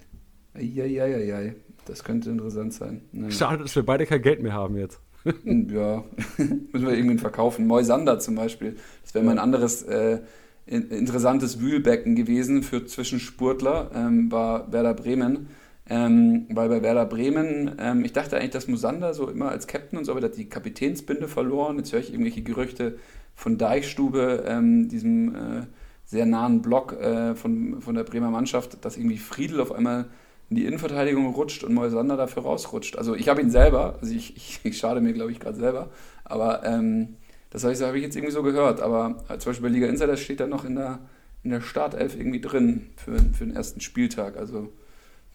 [0.54, 3.02] Eieieiei, das könnte interessant sein.
[3.12, 3.30] Naja.
[3.30, 5.00] Schade, dass wir beide kein Geld mehr haben jetzt.
[5.24, 6.04] ja,
[6.36, 7.66] müssen wir irgendwen verkaufen.
[7.66, 8.76] Moisander zum Beispiel.
[9.02, 10.18] Das wäre mal ein anderes äh,
[10.66, 15.48] interessantes Wühlbecken gewesen für Zwischensportler, ähm, war Werder Bremen.
[15.86, 19.98] Ähm, weil bei Werder Bremen, ähm, ich dachte eigentlich, dass Mosander so immer als Captain
[19.98, 21.76] und so, aber der hat die Kapitänsbinde verloren.
[21.76, 22.98] Jetzt höre ich irgendwelche Gerüchte
[23.34, 25.62] von Deichstube, ähm, diesem äh,
[26.06, 30.06] sehr nahen Block äh, von, von der Bremer Mannschaft, dass irgendwie Friedel auf einmal
[30.48, 32.96] in die Innenverteidigung rutscht und Moisander dafür rausrutscht.
[32.96, 35.90] Also ich habe ihn selber, also ich, ich, ich schade mir, glaube ich, gerade selber,
[36.24, 37.16] aber ähm,
[37.54, 38.80] das habe ich, hab ich jetzt irgendwie so gehört.
[38.80, 40.98] Aber äh, zum Beispiel bei Liga Insider steht da noch in der,
[41.44, 44.36] in der Startelf irgendwie drin für, für den ersten Spieltag.
[44.36, 44.72] Also,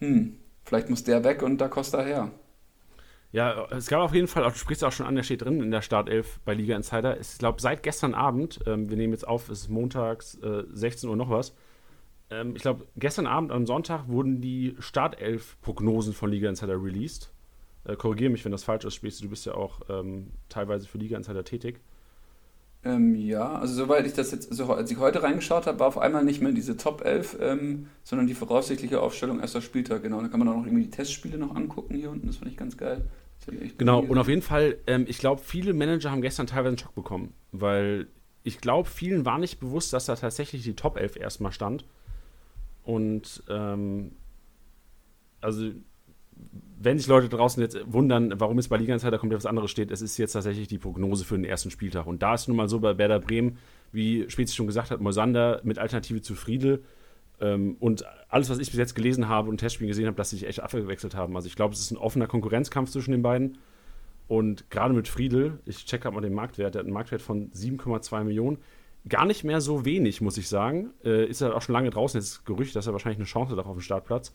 [0.00, 2.30] hm, vielleicht muss der weg und da Costa her.
[3.32, 5.70] Ja, es gab auf jeden Fall, du sprichst auch schon an, der steht drin in
[5.70, 7.18] der Startelf bei Liga Insider.
[7.18, 11.08] Ich glaube, seit gestern Abend, ähm, wir nehmen jetzt auf, es ist montags, äh, 16
[11.08, 11.54] Uhr noch was,
[12.28, 17.32] ähm, ich glaube, gestern Abend am Sonntag wurden die Startelf-Prognosen von Liga Insider released.
[17.84, 20.98] Äh, Korrigiere mich, wenn das falsch ist, Späße, du bist ja auch ähm, teilweise für
[20.98, 21.80] Liga Insider tätig.
[22.82, 25.98] Ähm, ja, also soweit ich das jetzt, also als ich heute reingeschaut habe, war auf
[25.98, 30.22] einmal nicht mehr diese Top 11, ähm, sondern die voraussichtliche Aufstellung erster Spieltag, genau.
[30.22, 32.56] Da kann man auch noch irgendwie die Testspiele noch angucken hier unten, das fand ich
[32.56, 33.04] ganz geil.
[33.78, 36.94] Genau, und auf jeden Fall, ähm, ich glaube, viele Manager haben gestern teilweise einen Schock
[36.94, 38.06] bekommen, weil
[38.42, 41.84] ich glaube, vielen war nicht bewusst, dass da tatsächlich die Top 11 erstmal stand.
[42.82, 44.12] Und ähm,
[45.40, 45.70] also
[46.82, 49.90] wenn sich Leute draußen jetzt wundern, warum es bei Liga Insider komplett was anderes steht,
[49.90, 52.06] es ist jetzt tatsächlich die Prognose für den ersten Spieltag.
[52.06, 53.58] Und da ist nun mal so bei Werder Bremen,
[53.92, 56.82] wie Spezi schon gesagt hat, Mosander mit Alternative zu Friedel.
[57.38, 60.36] Ähm, und alles, was ich bis jetzt gelesen habe und Testspielen gesehen habe, dass sie
[60.36, 61.36] sich echt abgewechselt haben.
[61.36, 63.58] Also ich glaube, es ist ein offener Konkurrenzkampf zwischen den beiden.
[64.26, 67.50] Und gerade mit Friedel, ich check gerade mal den Marktwert, der hat einen Marktwert von
[67.50, 68.56] 7,2 Millionen.
[69.06, 70.94] Gar nicht mehr so wenig, muss ich sagen.
[71.04, 73.66] Äh, ist er auch schon lange draußen, jetzt Gerücht, dass er wahrscheinlich eine Chance hat
[73.66, 74.34] auf dem Startplatz.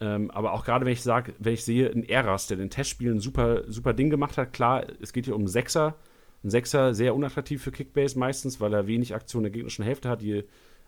[0.00, 3.18] Ähm, aber auch gerade wenn ich sage, wenn ich sehe, ein Eras, der den Testspielen
[3.18, 5.96] super, super Ding gemacht hat, klar, es geht hier um einen Sechser.
[6.44, 10.08] Ein Sechser sehr unattraktiv für Kickbase meistens, weil er wenig Aktion in der gegnerischen Hälfte
[10.08, 10.20] hat.
[10.20, 10.44] Die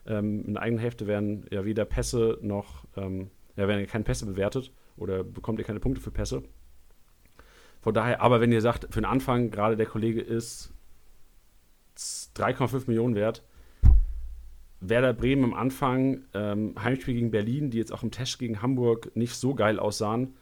[0.06, 4.26] ähm, in der eigenen Hälfte werden ja weder Pässe noch, ähm, ja, werden keine Pässe
[4.26, 6.42] bewertet oder bekommt ihr keine Punkte für Pässe.
[7.80, 10.72] Von daher, aber wenn ihr sagt, für den Anfang, gerade der Kollege ist
[11.96, 13.42] 3,5 Millionen wert,
[14.80, 19.14] Werder Bremen am Anfang, ähm, Heimspiel gegen Berlin, die jetzt auch im Test gegen Hamburg
[19.16, 20.34] nicht so geil aussahen.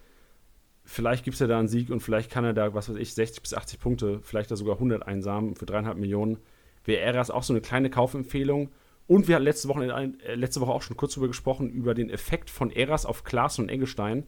[0.85, 3.15] Vielleicht gibt es ja da einen Sieg und vielleicht kann er da, was weiß ich,
[3.15, 6.39] 60 bis 80 Punkte, vielleicht da sogar 100 einsamen für 3,5 Millionen.
[6.85, 8.71] Wäre Eras auch so eine kleine Kaufempfehlung.
[9.09, 12.11] Und wir hatten letzte Woche, äh, letzte Woche auch schon kurz darüber gesprochen, über den
[12.11, 14.25] Effekt von Eras auf Klaas und Eggestein.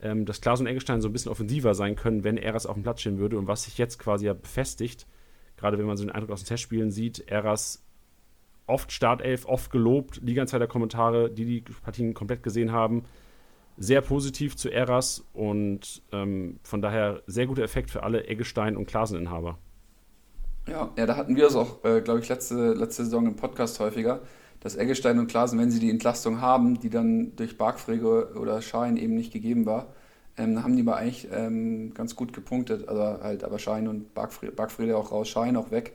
[0.00, 2.82] Ähm, dass Klaas und Eggestein so ein bisschen offensiver sein können, wenn Eras auf dem
[2.82, 3.38] Platz stehen würde.
[3.38, 5.06] Und was sich jetzt quasi ja befestigt,
[5.56, 7.84] gerade wenn man so den Eindruck aus den Testspielen sieht, Eras
[8.72, 13.04] oft Startelf, oft gelobt, Liga-Insider Kommentare, die die Partien komplett gesehen haben,
[13.76, 18.86] sehr positiv zu Eras und ähm, von daher sehr guter Effekt für alle Eggestein- und
[18.86, 19.58] Klaseninhaber.
[20.68, 23.80] Ja, ja, da hatten wir es auch, äh, glaube ich, letzte, letzte Saison im Podcast
[23.80, 24.20] häufiger,
[24.60, 28.96] dass Eggestein und Klasen, wenn sie die Entlastung haben, die dann durch Bargfrege oder Schein
[28.96, 29.88] eben nicht gegeben war,
[30.36, 32.88] ähm, haben die mal eigentlich ähm, ganz gut gepunktet.
[32.88, 35.94] Also halt aber Schein und Bargfrede auch raus, Schein auch weg.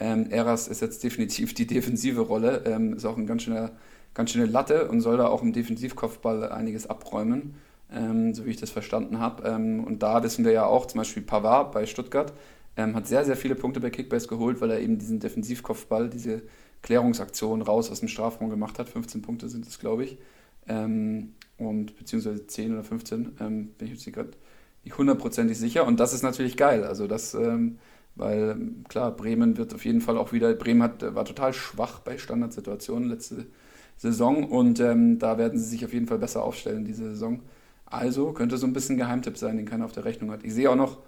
[0.00, 3.70] Ähm, Eras ist jetzt definitiv die defensive Rolle, ähm, ist auch ein ganz schöner,
[4.12, 7.54] ganz schöne Latte und soll da auch im Defensivkopfball einiges abräumen,
[7.92, 9.46] ähm, so wie ich das verstanden habe.
[9.48, 12.32] Ähm, und da wissen wir ja auch, zum Beispiel Pavard bei Stuttgart
[12.76, 16.42] ähm, hat sehr, sehr viele Punkte bei Kickbase geholt, weil er eben diesen Defensivkopfball, diese
[16.82, 18.88] Klärungsaktion raus aus dem Strafraum gemacht hat.
[18.88, 20.18] 15 Punkte sind es, glaube ich.
[20.66, 24.30] Ähm, und beziehungsweise 10 oder 15, bin ich jetzt gerade
[24.82, 25.86] nicht hundertprozentig sicher.
[25.86, 26.82] Und das ist natürlich geil.
[26.82, 27.36] Also das
[28.16, 28.56] weil
[28.88, 33.08] klar, Bremen wird auf jeden Fall auch wieder, Bremen hat, war total schwach bei Standardsituationen
[33.08, 33.46] letzte
[33.96, 37.40] Saison und ähm, da werden sie sich auf jeden Fall besser aufstellen diese Saison.
[37.86, 40.44] Also könnte so ein bisschen Geheimtipp sein, den keiner auf der Rechnung hat.
[40.44, 40.98] Ich sehe auch noch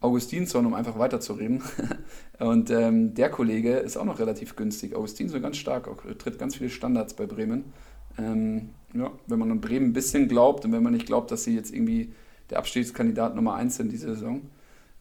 [0.00, 1.62] Augustinsson, um einfach weiterzureden.
[2.38, 4.96] und ähm, der Kollege ist auch noch relativ günstig.
[4.96, 7.64] Augustinsson ganz stark, auch, tritt ganz viele Standards bei Bremen.
[8.18, 11.44] Ähm, ja, wenn man an Bremen ein bisschen glaubt und wenn man nicht glaubt, dass
[11.44, 12.12] sie jetzt irgendwie
[12.48, 14.42] der Abstiegskandidat Nummer 1 sind diese Saison,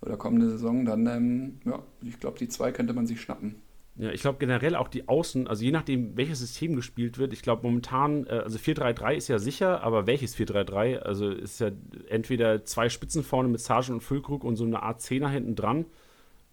[0.02, 3.56] oder kommende Saison, dann, ähm, ja, ich glaube, die zwei könnte man sich schnappen.
[4.00, 7.42] Ja, ich glaube generell auch die Außen, also je nachdem, welches System gespielt wird, ich
[7.42, 11.00] glaube momentan, äh, also 4-3-3 ist ja sicher, aber welches 4-3-3?
[11.00, 11.72] Also ist ja
[12.08, 15.86] entweder zwei Spitzen vorne mit Sargent und Füllkrug und so eine Art Zehner hinten dran,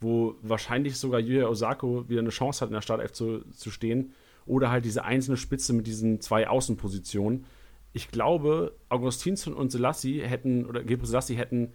[0.01, 4.13] wo wahrscheinlich sogar Yuya Osako wieder eine Chance hat, in der Startelf zu, zu stehen,
[4.45, 7.45] oder halt diese einzelne Spitze mit diesen zwei Außenpositionen.
[7.93, 11.73] Ich glaube, Augustinsson und Selassie hätten, oder Gebre Selassie hätten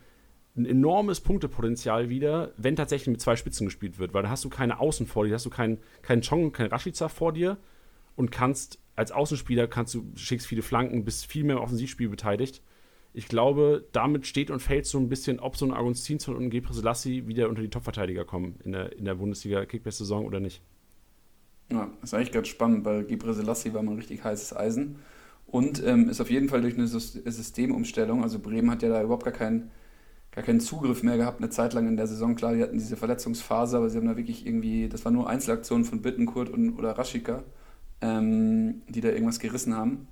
[0.56, 4.50] ein enormes Punktepotenzial wieder, wenn tatsächlich mit zwei Spitzen gespielt wird, weil da hast du
[4.50, 7.58] keine Außen vor dir, hast du keinen keinen Chong, keinen Rashica vor dir
[8.16, 12.62] und kannst als Außenspieler kannst du schickst viele Flanken, bist viel mehr im Offensivspiel beteiligt.
[13.14, 16.50] Ich glaube, damit steht und fällt so ein bisschen, ob so ein Agostinsson und ein
[16.50, 20.62] Gebre Selassie wieder unter die Topverteidiger kommen in der, in der Bundesliga Kickbase-Saison oder nicht.
[21.72, 24.98] Ja, ist eigentlich ganz spannend, weil Gebre Selassie war mal ein richtig heißes Eisen
[25.48, 29.24] und ähm, ist auf jeden Fall durch eine Systemumstellung, also Bremen hat ja da überhaupt
[29.24, 29.72] gar keinen
[30.32, 32.36] gar keinen Zugriff mehr gehabt, eine Zeit lang in der Saison.
[32.36, 35.86] Klar, die hatten diese Verletzungsphase, aber sie haben da wirklich irgendwie, das waren nur Einzelaktionen
[35.86, 37.44] von Bittenkurt und, oder Raschika,
[38.02, 40.08] ähm, die da irgendwas gerissen haben.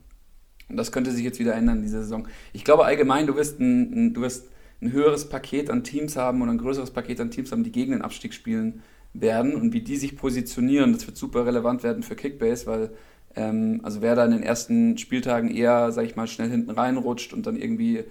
[0.67, 2.27] Und das könnte sich jetzt wieder ändern, diese Saison.
[2.53, 4.47] Ich glaube allgemein, du wirst ein, ein, du wirst
[4.82, 7.91] ein höheres Paket an Teams haben oder ein größeres Paket an Teams haben, die gegen
[7.91, 8.82] den Abstieg spielen
[9.13, 12.91] werden und wie die sich positionieren, das wird super relevant werden für Kickbase, weil
[13.36, 17.34] ähm, also wer da in den ersten Spieltagen eher, sag ich mal, schnell hinten reinrutscht
[17.34, 18.03] und dann irgendwie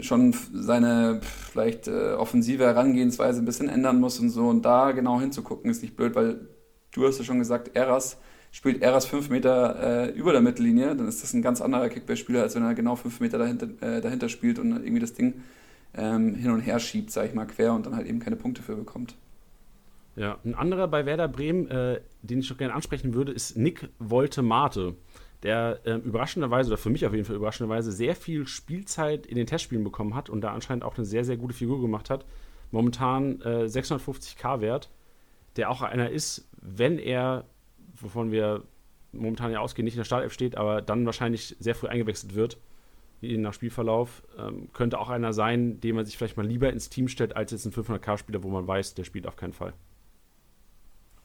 [0.00, 4.48] schon seine vielleicht äh, offensive Herangehensweise ein bisschen ändern muss und so.
[4.48, 6.48] Und da genau hinzugucken ist nicht blöd, weil
[6.92, 8.18] du hast ja schon gesagt, Eras
[8.50, 12.42] spielt Eras fünf Meter äh, über der Mittellinie, dann ist das ein ganz anderer Kickbase-Spieler,
[12.42, 15.42] als wenn er genau fünf Meter dahinter, äh, dahinter spielt und irgendwie das Ding
[15.94, 18.62] ähm, hin und her schiebt, sag ich mal, quer und dann halt eben keine Punkte
[18.62, 19.16] für bekommt.
[20.16, 23.88] Ja, ein anderer bei Werder Bremen, äh, den ich doch gerne ansprechen würde, ist Nick
[23.98, 24.94] Wolte-Mate,
[25.44, 29.46] der äh, überraschenderweise, oder für mich auf jeden Fall überraschenderweise, sehr viel Spielzeit in den
[29.46, 32.24] Testspielen bekommen hat und da anscheinend auch eine sehr, sehr gute Figur gemacht hat.
[32.70, 34.90] Momentan äh, 650k wert,
[35.56, 37.44] der auch einer ist, wenn er,
[38.00, 38.64] wovon wir
[39.12, 42.58] momentan ja ausgehen, nicht in der Startelf steht, aber dann wahrscheinlich sehr früh eingewechselt wird,
[43.20, 46.88] je nach Spielverlauf, ähm, könnte auch einer sein, den man sich vielleicht mal lieber ins
[46.88, 49.74] Team stellt, als jetzt ein 500k-Spieler, wo man weiß, der spielt auf keinen Fall.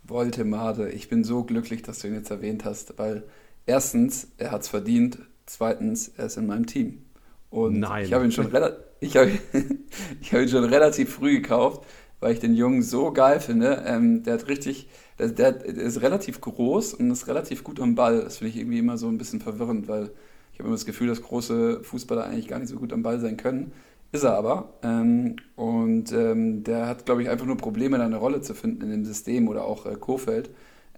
[0.04, 3.24] Voldemade, ich bin so glücklich, dass du ihn jetzt erwähnt hast, weil
[3.70, 7.04] erstens, er hat es verdient, zweitens, er ist in meinem Team.
[7.50, 8.06] Und Nein.
[8.06, 8.74] ich habe ihn, hab, hab
[10.42, 11.86] ihn schon relativ früh gekauft,
[12.20, 13.84] weil ich den Jungen so geil finde.
[13.86, 18.22] Ähm, der hat richtig, der, der, ist relativ groß und ist relativ gut am Ball.
[18.22, 20.12] Das finde ich irgendwie immer so ein bisschen verwirrend, weil
[20.52, 23.20] ich habe immer das Gefühl, dass große Fußballer eigentlich gar nicht so gut am Ball
[23.20, 23.72] sein können.
[24.12, 24.74] Ist er aber.
[24.82, 28.82] Ähm, und ähm, der hat, glaube ich, einfach nur Probleme, da eine Rolle zu finden
[28.82, 30.50] in dem System oder auch äh, Kofeld.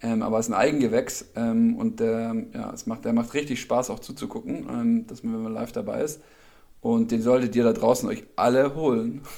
[0.04, 3.62] Ähm, aber es ist ein Eigengewächs ähm, und der, ja, es macht, der macht richtig
[3.62, 6.22] Spaß auch zuzugucken, ähm, dass man, wenn man live dabei ist.
[6.82, 9.22] Und den solltet ihr da draußen euch alle holen.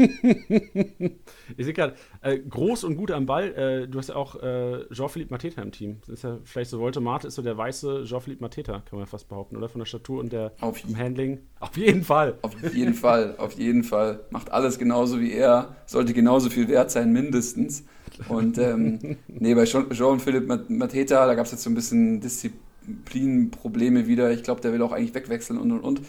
[1.56, 3.54] ich sehe gerade, äh, groß und gut am Ball.
[3.54, 5.98] Äh, du hast ja auch äh, Jean-Philippe Mateta im Team.
[6.00, 9.06] Das ist ja vielleicht so, Volte Mate ist so der weiße Jean-Philippe Mateta, kann man
[9.06, 9.68] fast behaupten, oder?
[9.68, 11.40] Von der Statur und der auf Handling.
[11.60, 12.38] Auf jeden Fall.
[12.42, 14.20] Auf jeden Fall, auf jeden Fall.
[14.30, 15.76] Macht alles genauso wie er.
[15.86, 17.84] Sollte genauso viel wert sein, mindestens.
[18.28, 24.30] Und ähm, nee, bei Jean-Philippe Mateta, da gab es jetzt so ein bisschen Disziplinprobleme wieder.
[24.30, 26.00] Ich glaube, der will auch eigentlich wegwechseln und und und.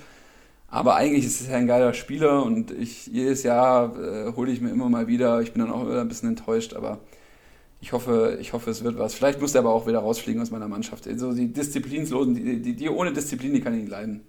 [0.72, 4.62] Aber eigentlich ist es ja ein geiler Spieler und ich jedes Jahr äh, hole ich
[4.62, 5.42] mir immer mal wieder.
[5.42, 7.00] Ich bin dann auch immer ein bisschen enttäuscht, aber
[7.82, 9.14] ich hoffe, ich hoffe, es wird was.
[9.14, 11.10] Vielleicht muss er aber auch wieder rausfliegen aus meiner Mannschaft.
[11.10, 14.22] Also die Disziplinlosen, die, die, die ohne Disziplin, die kann ich nicht leiden.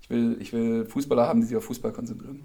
[0.00, 2.44] Ich will, ich will Fußballer haben, die sich auf Fußball konzentrieren.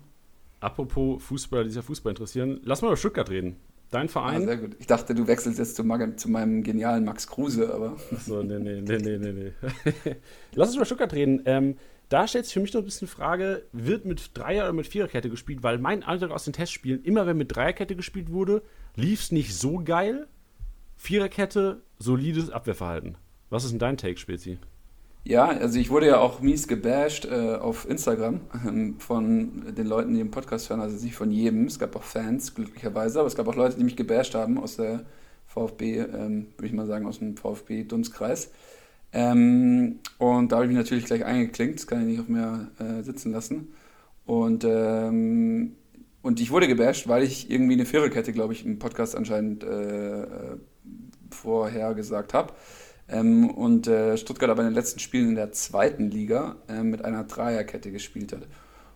[0.59, 3.57] Apropos Fußballer, die sich auf Fußball interessieren, lass mal über Stuttgart reden.
[3.91, 4.41] Dein Verein?
[4.41, 4.75] Ja, sehr gut.
[4.79, 5.83] Ich dachte, du wechselst jetzt zu,
[6.15, 7.97] zu meinem genialen Max Kruse, aber.
[8.11, 9.31] Achso, nee, nee, nee, nee, nee.
[9.31, 9.51] nee.
[10.55, 11.43] Lass uns über Stuttgart reden.
[11.45, 11.75] Ähm,
[12.13, 14.85] da stellt sich für mich noch ein bisschen die Frage, wird mit Dreier- oder mit
[14.85, 15.63] Viererkette gespielt?
[15.63, 18.61] Weil mein Eindruck aus den Testspielen, immer wenn mit Dreierkette gespielt wurde,
[18.95, 20.27] lief es nicht so geil.
[20.95, 23.17] Viererkette, solides Abwehrverhalten.
[23.49, 24.59] Was ist denn dein Take, Spezi?
[25.23, 30.11] Ja, also ich wurde ja auch mies gebasht äh, auf Instagram ähm, von den Leuten,
[30.11, 31.65] die den Podcast hören, also nicht von jedem.
[31.65, 34.75] Es gab auch Fans, glücklicherweise, aber es gab auch Leute, die mich gebasht haben aus
[34.75, 35.03] der
[35.47, 38.51] VfB, ähm, würde ich mal sagen, aus dem VfB-Dunstkreis.
[39.13, 42.71] Ähm, und da habe ich mich natürlich gleich eingeklinkt, das kann ich nicht auf mir
[42.79, 43.73] äh, sitzen lassen.
[44.25, 45.75] Und, ähm,
[46.21, 50.23] und ich wurde gebasht, weil ich irgendwie eine Viererkette, glaube ich, im Podcast anscheinend äh,
[50.23, 50.57] äh
[51.29, 52.53] vorher gesagt habe.
[53.09, 57.03] Ähm, und äh, Stuttgart aber in den letzten Spielen in der zweiten Liga äh, mit
[57.03, 58.47] einer Dreierkette gespielt hat.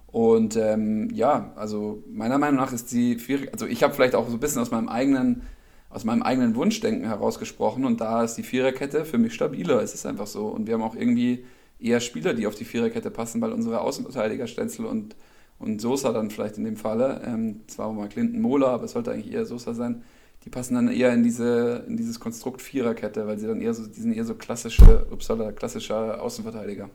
[0.08, 4.28] Und ähm, ja, also meiner Meinung nach ist die Vierer, also ich habe vielleicht auch
[4.28, 5.42] so ein bisschen aus meinem eigenen
[5.90, 9.82] aus meinem eigenen Wunschdenken herausgesprochen und da ist die Viererkette für mich stabiler.
[9.82, 10.48] Es ist einfach so.
[10.48, 11.46] Und wir haben auch irgendwie
[11.80, 15.16] eher Spieler, die auf die Viererkette passen, weil unsere Außenverteidiger Stenzel und,
[15.60, 19.12] und Sosa dann vielleicht in dem Falle, ähm, zwar mal Clinton Mola, aber es sollte
[19.12, 20.04] eigentlich eher Sosa sein,
[20.44, 23.86] die passen dann eher in, diese, in dieses Konstrukt Viererkette, weil sie dann eher so,
[23.86, 26.90] die sind eher so klassische, upsala, klassischer Außenverteidiger.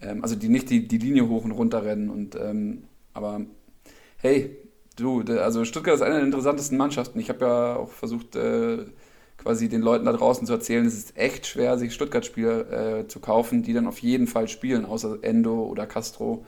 [0.00, 3.42] Ähm, also die nicht die, die Linie hoch und runter rennen und ähm, aber
[4.18, 4.56] hey,
[4.96, 7.18] du, also Stuttgart ist eine der interessantesten Mannschaften.
[7.18, 8.84] Ich habe ja auch versucht, äh,
[9.38, 13.20] quasi den Leuten da draußen zu erzählen, es ist echt schwer, sich Stuttgart-Spieler äh, zu
[13.20, 16.46] kaufen, die dann auf jeden Fall spielen, außer Endo oder Castro.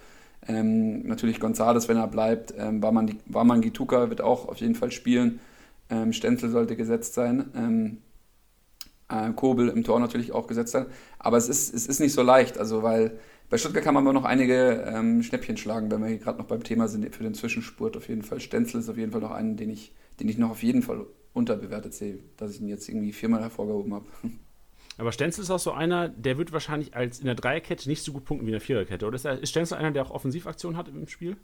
[0.48, 2.54] Ähm, natürlich Gonzales, wenn er bleibt.
[2.56, 5.40] Ähm, Barman, Barman Gituka wird auch auf jeden Fall spielen.
[5.90, 7.50] Ähm, Stenzel sollte gesetzt sein.
[7.56, 7.98] Ähm,
[9.08, 10.86] äh, Kobel im Tor natürlich auch gesetzt sein.
[11.18, 14.12] Aber es ist, es ist nicht so leicht, also weil bei Stuttgart kann man aber
[14.12, 17.34] noch einige ähm, Schnäppchen schlagen, wenn wir hier gerade noch beim Thema sind, für den
[17.34, 18.40] Zwischenspurt auf jeden Fall.
[18.40, 21.06] Stenzel ist auf jeden Fall noch einen, den ich, den ich noch auf jeden Fall
[21.32, 24.06] unterbewertet sehe, dass ich ihn jetzt irgendwie viermal hervorgehoben habe.
[24.98, 28.12] Aber Stenzel ist auch so einer, der wird wahrscheinlich als in der Dreierkette nicht so
[28.12, 29.06] gut punkten wie in der Viererkette.
[29.06, 31.36] Oder ist, ist Stenzel einer, der auch Offensivaktionen hat im Spiel?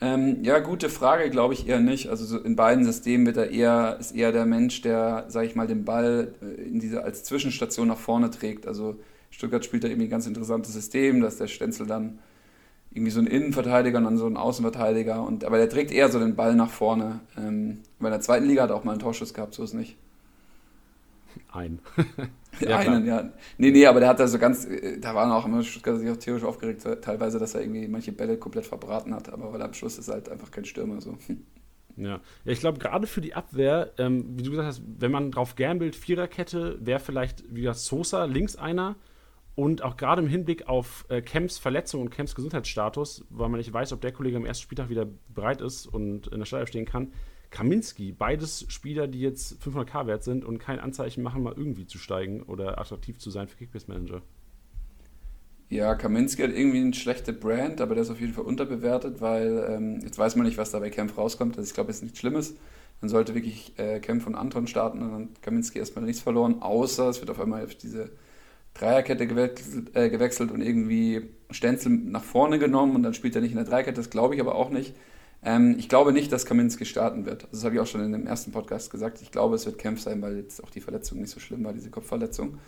[0.00, 2.08] Ähm, ja, gute Frage, glaube ich eher nicht.
[2.08, 5.54] Also so in beiden Systemen wird er eher, ist eher der Mensch, der, sage ich
[5.54, 8.66] mal, den Ball äh, in diese, als Zwischenstation nach vorne trägt.
[8.66, 8.98] Also
[9.30, 12.18] Stuttgart spielt da irgendwie ein ganz interessantes System, dass der Stenzel dann
[12.92, 15.22] irgendwie so ein Innenverteidiger und dann so ein Außenverteidiger.
[15.22, 17.20] Und, aber der trägt eher so den Ball nach vorne.
[17.36, 19.74] Ähm, bei der zweiten Liga hat er auch mal einen Torschuss gehabt, so ist es
[19.74, 19.96] nicht.
[21.52, 21.78] Ein.
[22.60, 23.22] ja, Einen, klar.
[23.22, 23.32] ja.
[23.58, 26.10] Nee, nee, aber der hat da so ganz, äh, da waren auch immer Stuttgart sich
[26.10, 29.66] auch theoretisch aufgeregt, teilweise, dass er irgendwie manche Bälle komplett verbraten hat, aber weil er
[29.66, 31.16] am Schluss ist halt einfach kein Stürmer so.
[31.96, 35.32] Ja, ja ich glaube, gerade für die Abwehr, ähm, wie du gesagt hast, wenn man
[35.32, 38.96] drauf gambelt, Viererkette, wäre vielleicht wie gesagt Sosa links einer
[39.60, 43.70] und auch gerade im Hinblick auf äh, Camps Verletzung und Camps Gesundheitsstatus, weil man nicht
[43.70, 46.86] weiß, ob der Kollege am ersten Spieltag wieder bereit ist und in der Startelf stehen
[46.86, 47.12] kann.
[47.50, 51.98] Kaminski, beides Spieler, die jetzt 500k wert sind und kein Anzeichen machen, mal irgendwie zu
[51.98, 54.22] steigen oder attraktiv zu sein für Kickbase Manager.
[55.68, 59.66] Ja, Kaminski hat irgendwie eine schlechte Brand, aber der ist auf jeden Fall unterbewertet, weil
[59.68, 61.58] ähm, jetzt weiß man nicht, was da bei Kempf rauskommt.
[61.58, 62.54] Also ich glaube, es ist nichts Schlimmes.
[63.02, 67.10] Man sollte wirklich äh, Kempf und Anton starten und dann Kaminski erstmal nichts verloren, außer
[67.10, 68.10] es wird auf einmal auf diese
[68.74, 73.50] Dreierkette gewechselt, äh, gewechselt und irgendwie Stenzel nach vorne genommen und dann spielt er nicht
[73.50, 73.96] in der Dreierkette.
[73.96, 74.94] Das glaube ich aber auch nicht.
[75.42, 77.48] Ähm, ich glaube nicht, dass Kaminski starten wird.
[77.50, 79.22] Das habe ich auch schon in dem ersten Podcast gesagt.
[79.22, 81.72] Ich glaube, es wird Kempf sein, weil jetzt auch die Verletzung nicht so schlimm war,
[81.72, 82.58] diese Kopfverletzung.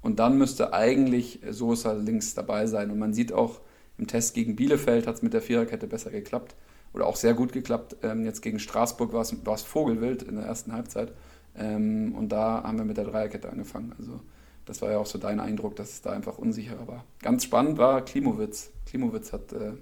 [0.00, 2.90] Und dann müsste eigentlich Sosa links dabei sein.
[2.90, 3.60] Und man sieht auch
[3.96, 6.54] im Test gegen Bielefeld hat es mit der Viererkette besser geklappt.
[6.92, 7.96] Oder auch sehr gut geklappt.
[8.02, 11.12] Ähm, jetzt gegen Straßburg war es Vogelwild in der ersten Halbzeit.
[11.56, 13.92] Ähm, und da haben wir mit der Dreierkette angefangen.
[13.98, 14.20] Also
[14.68, 17.04] das war ja auch so dein Eindruck, dass es da einfach unsicherer war.
[17.22, 18.70] Ganz spannend war Klimowitz.
[18.84, 19.72] Klimowitz hat, äh,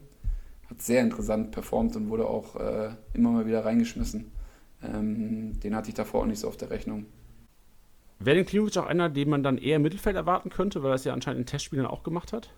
[0.70, 4.30] hat sehr interessant performt und wurde auch äh, immer mal wieder reingeschmissen.
[4.84, 7.06] Ähm, den hatte ich davor auch nicht so auf der Rechnung.
[8.20, 10.94] Wäre denn Klimovic auch einer, den man dann eher im Mittelfeld erwarten könnte, weil er
[10.94, 12.50] es ja anscheinend in Testspielen auch gemacht hat?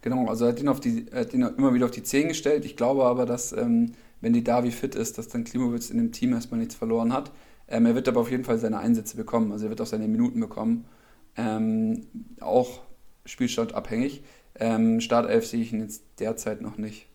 [0.00, 2.64] Genau, also er hat ihn, auf die, hat ihn immer wieder auf die 10 gestellt.
[2.64, 6.10] Ich glaube aber, dass, ähm, wenn die Davi fit ist, dass dann Klimowitz in dem
[6.10, 7.32] Team erstmal nichts verloren hat.
[7.68, 10.08] Ähm, er wird aber auf jeden Fall seine Einsätze bekommen, also er wird auch seine
[10.08, 10.86] Minuten bekommen.
[11.38, 12.06] Ähm,
[12.40, 12.82] auch
[13.24, 14.22] spielstandabhängig.
[14.56, 17.06] Ähm, Startelf sehe ich ihn jetzt derzeit noch nicht.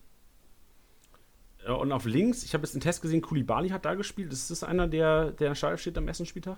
[1.67, 4.33] Und auf links, ich habe jetzt einen Test gesehen, Kulibali hat da gespielt.
[4.33, 6.57] Ist das einer, der, der in Stall steht am ersten Spieltag?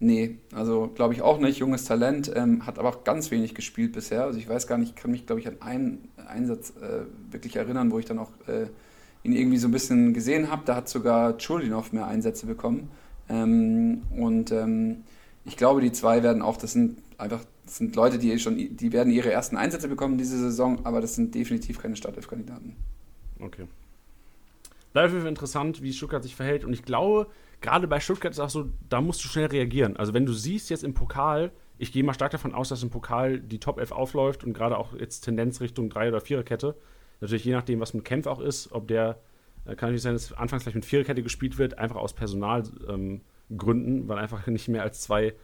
[0.00, 1.58] Nee, also glaube ich auch nicht.
[1.58, 4.24] Junges Talent, ähm, hat aber auch ganz wenig gespielt bisher.
[4.24, 7.90] Also ich weiß gar nicht, kann mich glaube ich an einen Einsatz äh, wirklich erinnern,
[7.90, 8.66] wo ich dann auch äh,
[9.24, 10.62] ihn irgendwie so ein bisschen gesehen habe.
[10.64, 12.90] Da hat sogar Chulinov mehr Einsätze bekommen.
[13.28, 15.04] Ähm, und ähm,
[15.48, 18.92] ich glaube, die zwei werden auch, das sind einfach, das sind Leute, die schon, die
[18.92, 22.76] werden ihre ersten Einsätze bekommen diese Saison, aber das sind definitiv keine Startelf-Kandidaten.
[23.40, 23.66] Okay.
[24.92, 26.64] Bleibt interessant, wie Stuttgart sich verhält.
[26.64, 27.28] Und ich glaube,
[27.60, 29.96] gerade bei Stuttgart ist auch so, da musst du schnell reagieren.
[29.96, 32.90] Also wenn du siehst jetzt im Pokal, ich gehe mal stark davon aus, dass im
[32.90, 36.74] Pokal die Top 11 aufläuft und gerade auch jetzt Tendenz Richtung 3 oder 4er Kette.
[37.20, 39.20] Natürlich je nachdem, was mit Kempf auch ist, ob der,
[39.64, 43.12] äh, kann natürlich sein, dass anfangs gleich mit 4er Kette gespielt wird, einfach aus Personalgründen,
[43.12, 45.34] ähm, weil einfach nicht mehr als zwei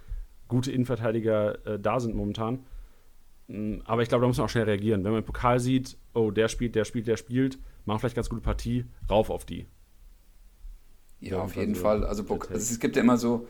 [0.48, 2.64] gute Innenverteidiger äh, da sind momentan.
[3.48, 5.04] Mm, aber ich glaube, da muss man auch schnell reagieren.
[5.04, 8.28] Wenn man im Pokal sieht, oh, der spielt, der spielt, der spielt, machen vielleicht ganz
[8.28, 9.66] gute Partie, rauf auf die.
[11.20, 12.04] Ja, auf jeden Fall.
[12.04, 13.48] Also, also es gibt ja immer so,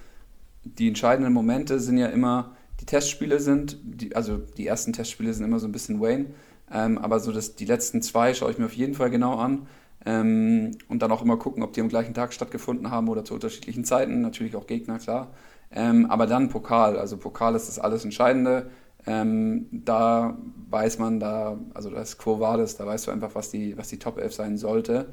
[0.64, 5.44] die entscheidenden Momente sind ja immer, die Testspiele sind, die, also die ersten Testspiele sind
[5.44, 6.26] immer so ein bisschen Wayne,
[6.70, 9.66] ähm, aber so das, die letzten zwei schaue ich mir auf jeden Fall genau an
[10.06, 13.34] ähm, und dann auch immer gucken, ob die am gleichen Tag stattgefunden haben oder zu
[13.34, 15.30] unterschiedlichen Zeiten, natürlich auch Gegner, klar.
[15.70, 18.70] Ähm, aber dann Pokal, also Pokal ist das alles Entscheidende.
[19.06, 20.38] Ähm, da
[20.70, 23.98] weiß man, da, also das Quo Vadis, da weißt du einfach, was die, was die
[23.98, 25.06] Top 11 sein sollte.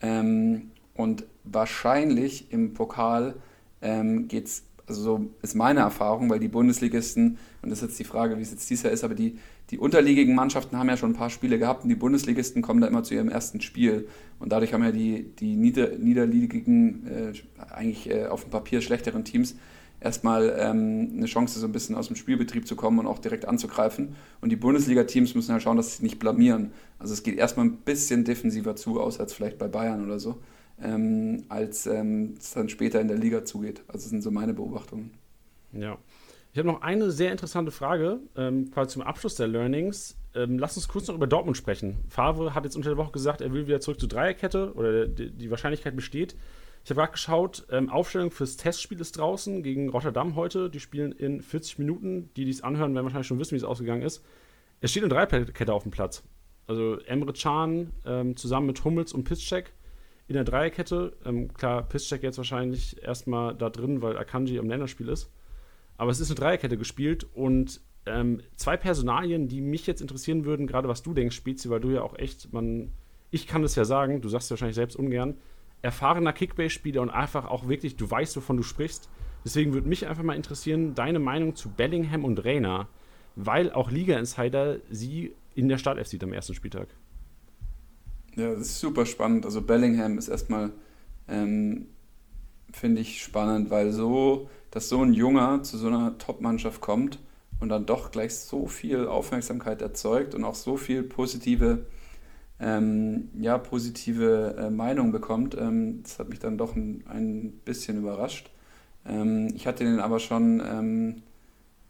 [0.00, 3.34] Ähm, und wahrscheinlich im Pokal
[3.80, 7.98] ähm, geht es, also so ist meine Erfahrung, weil die Bundesligisten, und das ist jetzt
[7.98, 9.38] die Frage, wie es jetzt dieses Jahr ist, aber die,
[9.70, 12.86] die unterliegenden Mannschaften haben ja schon ein paar Spiele gehabt und die Bundesligisten kommen da
[12.88, 14.08] immer zu ihrem ersten Spiel.
[14.38, 17.32] Und dadurch haben ja die, die nieder, niederliegenden, äh,
[17.72, 19.56] eigentlich äh, auf dem Papier schlechteren Teams
[20.00, 23.46] erstmal ähm, eine Chance, so ein bisschen aus dem Spielbetrieb zu kommen und auch direkt
[23.46, 24.16] anzugreifen.
[24.40, 26.72] Und die Bundesliga-Teams müssen halt schauen, dass sie sich nicht blamieren.
[26.98, 30.38] Also es geht erstmal ein bisschen defensiver zu, außer als vielleicht bei Bayern oder so
[30.82, 33.80] ähm, als ähm, es dann später in der Liga zugeht.
[33.88, 35.12] Also das sind so meine Beobachtungen.
[35.72, 35.98] Ja.
[36.52, 40.18] Ich habe noch eine sehr interessante Frage, ähm, quasi zum Abschluss der Learnings.
[40.34, 41.96] Ähm, lass uns kurz noch über Dortmund sprechen.
[42.08, 45.30] Favre hat jetzt unter der Woche gesagt, er will wieder zurück zur Dreierkette oder die,
[45.30, 46.36] die Wahrscheinlichkeit besteht.
[46.84, 50.68] Ich habe gerade geschaut, ähm, Aufstellung fürs Testspiel ist draußen gegen Rotterdam heute.
[50.68, 52.30] Die spielen in 40 Minuten.
[52.36, 54.22] Die, die es anhören, werden wahrscheinlich schon wissen, wie es ausgegangen ist.
[54.80, 56.22] Es steht eine Dreierkette auf dem Platz.
[56.66, 59.72] Also Emre Can ähm, zusammen mit Hummels und Piszczek
[60.32, 61.12] in der Dreierkette.
[61.24, 65.30] Ähm, klar, Pisscheck jetzt wahrscheinlich erstmal da drin, weil Akanji am Länderspiel ist.
[65.98, 70.66] Aber es ist eine Dreierkette gespielt und ähm, zwei Personalien, die mich jetzt interessieren würden,
[70.66, 72.90] gerade was du denkst, Spezi, weil du ja auch echt, man,
[73.30, 75.36] ich kann das ja sagen, du sagst es wahrscheinlich selbst ungern,
[75.82, 79.10] erfahrener Kickbase-Spieler und einfach auch wirklich, du weißt, wovon du sprichst.
[79.44, 82.88] Deswegen würde mich einfach mal interessieren, deine Meinung zu Bellingham und Reina,
[83.36, 86.88] weil auch Liga-Insider sie in der Startelf sieht am ersten Spieltag.
[88.36, 89.44] Ja, das ist super spannend.
[89.44, 90.72] Also Bellingham ist erstmal,
[91.28, 91.86] ähm,
[92.72, 97.18] finde ich spannend, weil so, dass so ein Junger zu so einer Top-Mannschaft kommt
[97.60, 101.86] und dann doch gleich so viel Aufmerksamkeit erzeugt und auch so viel positive
[102.62, 105.56] ähm, ja, positive äh, Meinung bekommt.
[105.58, 108.50] Ähm, das hat mich dann doch ein, ein bisschen überrascht.
[109.04, 111.22] Ähm, ich hatte den aber schon ähm,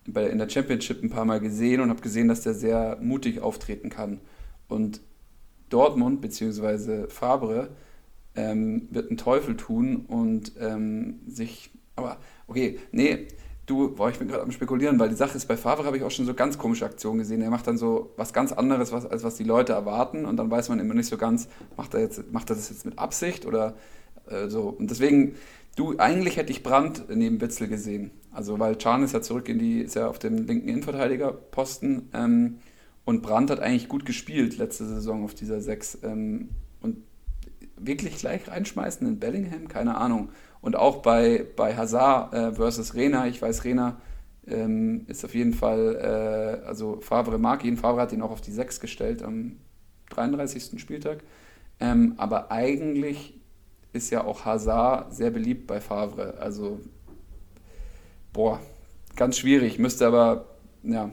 [0.07, 3.41] bei, in der Championship ein paar Mal gesehen und habe gesehen, dass der sehr mutig
[3.41, 4.21] auftreten kann.
[4.69, 5.03] Und
[5.73, 7.09] Dortmund bzw.
[7.09, 7.71] Fabre
[8.35, 13.29] ähm, wird einen Teufel tun und ähm, sich, aber okay, nee,
[13.67, 16.03] du, boah, ich bin gerade am Spekulieren, weil die Sache ist, bei Favre habe ich
[16.03, 17.43] auch schon so ganz komische Aktionen gesehen.
[17.43, 20.51] Er macht dann so was ganz anderes, was, als was die Leute erwarten und dann
[20.51, 23.47] weiß man immer nicht so ganz, macht er, jetzt, macht er das jetzt mit Absicht
[23.47, 23.75] oder
[24.27, 24.69] äh, so.
[24.69, 25.35] Und deswegen,
[25.77, 28.11] du, eigentlich hätte ich Brandt neben Witzel gesehen.
[28.31, 32.59] Also, weil Can ist ja zurück in die, ist ja auf dem linken Innenverteidigerposten ähm,
[33.05, 36.51] und Brandt hat eigentlich gut gespielt letzte Saison auf dieser 6 ähm,
[36.81, 36.99] und
[37.77, 40.31] wirklich gleich reinschmeißen in Bellingham, keine Ahnung.
[40.61, 44.01] Und auch bei, bei Hazard äh, versus Rena, ich weiß, Rena
[44.47, 48.41] ähm, ist auf jeden Fall, äh, also Favre mag ihn, Favre hat ihn auch auf
[48.41, 49.57] die 6 gestellt am
[50.11, 50.81] 33.
[50.81, 51.25] Spieltag.
[51.81, 53.41] Ähm, aber eigentlich
[53.93, 56.35] ist ja auch Hazard sehr beliebt bei Favre.
[56.39, 56.81] Also,
[58.33, 58.61] boah,
[59.17, 59.79] ganz schwierig.
[59.79, 60.47] Müsste aber,
[60.85, 61.13] ja.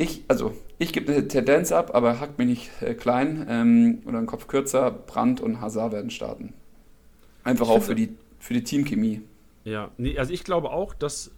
[0.00, 4.16] Ich, also, ich gebe eine Tendenz ab, aber hackt mich nicht äh, klein ähm, oder
[4.16, 4.90] einen Kopf kürzer.
[4.90, 6.54] Brandt und Hazard werden starten.
[7.44, 9.20] Einfach ich auch für die, für die Teamchemie.
[9.64, 11.32] Ja, nee, also ich glaube auch, dass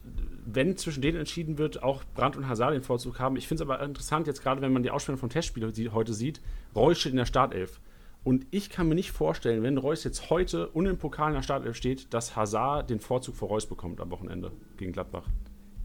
[0.47, 3.35] wenn zwischen denen entschieden wird, auch Brandt und Hazard den Vorzug haben.
[3.35, 6.41] Ich finde es aber interessant, jetzt gerade wenn man die Ausstellung von Testspielen heute sieht,
[6.77, 7.81] Reus steht in der Startelf.
[8.23, 11.43] Und ich kann mir nicht vorstellen, wenn Reus jetzt heute und im Pokal in der
[11.43, 15.25] Startelf steht, dass Hazard den Vorzug vor Reus bekommt am Wochenende gegen Gladbach.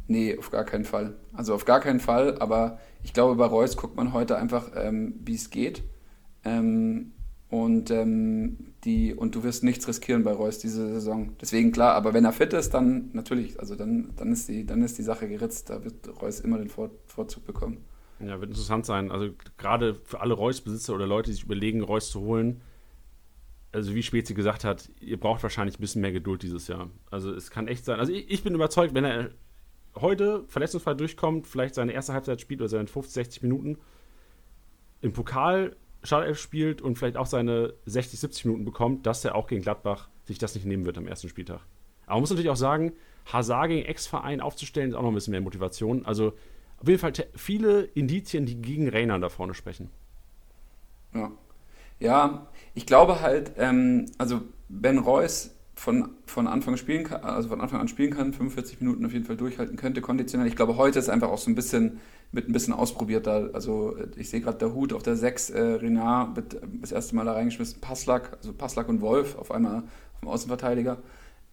[0.08, 1.16] Nee, auf gar keinen Fall.
[1.34, 5.16] Also auf gar keinen Fall, aber ich glaube, bei Reus guckt man heute einfach, ähm,
[5.24, 5.84] wie es geht.
[6.44, 7.12] Ähm,
[7.50, 11.36] und, ähm, die, und du wirst nichts riskieren bei Reus diese Saison.
[11.42, 14.82] Deswegen klar, aber wenn er fit ist, dann natürlich, also dann, dann, ist, die, dann
[14.82, 15.70] ist die Sache geritzt.
[15.70, 17.86] Da wird Reus immer den Vor Vorzug bekommen.
[18.20, 19.12] Ja, wird interessant sein.
[19.12, 22.62] Also gerade für alle Reus-Besitzer oder Leute, die sich überlegen, Reus zu holen,
[23.72, 26.90] also wie Spezi gesagt hat, ihr braucht wahrscheinlich ein bisschen mehr Geduld dieses Jahr.
[27.12, 28.00] Also es kann echt sein.
[28.00, 29.30] Also ich, ich bin überzeugt, wenn er
[30.02, 33.78] heute verletzungsfrei durchkommt, vielleicht seine erste Halbzeit spielt oder seine 50, 60 Minuten,
[35.02, 39.48] im Pokal Startelf spielt und vielleicht auch seine 60, 70 Minuten bekommt, dass er auch
[39.48, 41.62] gegen Gladbach sich das nicht nehmen wird am ersten Spieltag.
[42.06, 42.94] Aber man muss natürlich auch sagen,
[43.32, 46.06] Hazard gegen Ex-Verein aufzustellen, ist auch noch ein bisschen mehr Motivation.
[46.06, 46.34] Also
[46.80, 49.90] auf jeden Fall viele Indizien, die gegen Rainer da vorne sprechen.
[51.14, 51.32] Ja.
[52.00, 57.62] Ja, ich glaube halt, ähm, also Ben Reus von, von Anfang spielen kann, also von
[57.62, 60.48] Anfang an spielen kann, 45 Minuten auf jeden Fall durchhalten könnte, konditionell.
[60.48, 62.00] Ich glaube, heute ist einfach auch so ein bisschen
[62.32, 63.48] mit ein bisschen ausprobiert da.
[63.54, 67.26] Also ich sehe gerade der Hut auf der 6, äh, Renard wird das erste Mal
[67.26, 69.84] da reingeschmissen, Passlack, also Passlack und Wolf auf einmal
[70.20, 70.98] vom Außenverteidiger.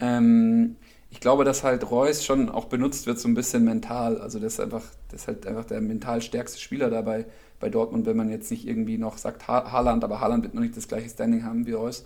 [0.00, 0.76] Ähm,
[1.10, 4.18] ich glaube, dass halt Reus schon auch benutzt wird so ein bisschen mental.
[4.18, 7.26] Also das ist einfach, das ist halt einfach der mental stärkste Spieler dabei
[7.60, 10.62] bei Dortmund, wenn man jetzt nicht irgendwie noch sagt ha Haaland, aber Haaland wird noch
[10.62, 12.04] nicht das gleiche Standing haben wie Reus.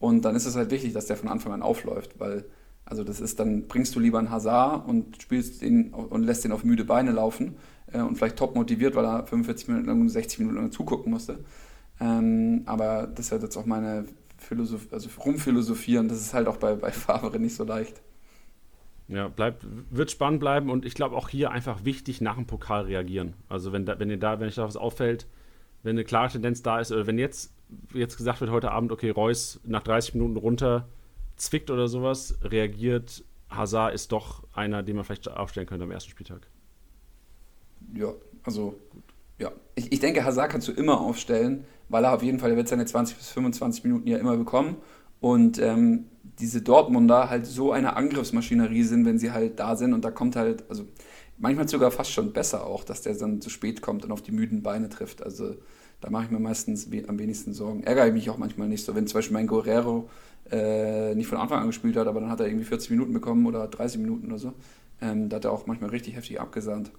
[0.00, 2.44] Und dann ist es halt wichtig, dass der von Anfang an aufläuft, weil
[2.90, 6.50] also das ist, dann bringst du lieber einen Hazard und spielst ihn und lässt ihn
[6.50, 7.54] auf müde Beine laufen
[7.92, 11.38] äh, und vielleicht top motiviert, weil er 45 Minuten lang, 60 Minuten lang zugucken musste.
[12.00, 14.06] Ähm, aber das ist halt jetzt auch meine
[14.38, 18.00] Philosophie, also rumphilosophieren, das ist halt auch bei, bei Favre nicht so leicht.
[19.06, 22.84] Ja, bleibt, wird spannend bleiben und ich glaube auch hier einfach wichtig nach dem Pokal
[22.84, 23.34] reagieren.
[23.48, 25.26] Also wenn da, wenn ihr da, wenn euch da was auffällt,
[25.82, 27.52] wenn eine klare Tendenz da ist, oder wenn jetzt
[27.92, 30.88] jetzt gesagt wird heute Abend, okay, Reus nach 30 Minuten runter
[31.36, 36.10] zwickt oder sowas, reagiert Hazard ist doch einer, den man vielleicht aufstellen könnte am ersten
[36.10, 36.46] Spieltag.
[37.94, 38.12] Ja,
[38.44, 38.78] also
[39.38, 42.56] ja, ich, ich denke, Hazard kannst du immer aufstellen, weil er auf jeden Fall, er
[42.56, 44.76] wird seine 20 bis 25 Minuten ja immer bekommen
[45.20, 46.06] und ähm,
[46.38, 50.36] diese Dortmunder halt so eine Angriffsmaschinerie sind, wenn sie halt da sind und da kommt
[50.36, 50.84] halt, also
[51.38, 54.32] manchmal sogar fast schon besser auch, dass der dann zu spät kommt und auf die
[54.32, 55.22] müden Beine trifft.
[55.22, 55.56] Also
[56.00, 57.82] da mache ich mir meistens am wenigsten Sorgen.
[57.82, 60.08] Ärgere ich mich auch manchmal nicht so, wenn zum Beispiel mein Guerrero
[60.50, 63.46] äh, nicht von Anfang an gespielt hat, aber dann hat er irgendwie 40 Minuten bekommen
[63.46, 64.52] oder 30 Minuten oder so.
[65.00, 66.90] Ähm, da hat er auch manchmal richtig heftig abgesandt.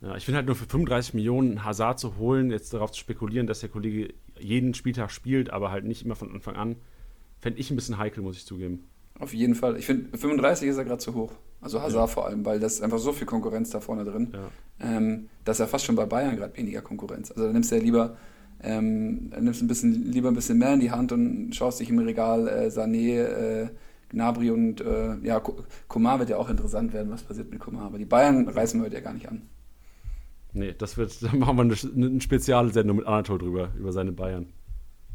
[0.00, 3.46] Ja, ich finde halt nur für 35 Millionen Hazard zu holen, jetzt darauf zu spekulieren,
[3.46, 6.76] dass der Kollege jeden Spieltag spielt, aber halt nicht immer von Anfang an,
[7.38, 8.84] fände ich ein bisschen heikel, muss ich zugeben.
[9.18, 9.76] Auf jeden Fall.
[9.76, 11.32] Ich finde, 35 ist er gerade zu hoch.
[11.60, 12.06] Also Hazard ja.
[12.08, 14.96] vor allem, weil das ist einfach so viel Konkurrenz da vorne drin, ja.
[14.96, 17.30] ähm, dass er fast schon bei Bayern gerade weniger Konkurrenz.
[17.30, 18.16] Also da nimmst du ja lieber
[18.62, 21.98] ähm, nimmst ein bisschen, lieber ein bisschen mehr in die Hand und schaust dich im
[21.98, 23.68] Regal äh, Sané, äh,
[24.10, 25.40] Gnabry und äh, ja,
[25.88, 27.86] Komar wird ja auch interessant werden, was passiert mit Komar.
[27.86, 29.42] Aber die Bayern reißen wir heute ja gar nicht an.
[30.52, 34.46] Nee, das wird, da machen wir eine, eine Spezialsendung mit Anatol drüber, über seine Bayern.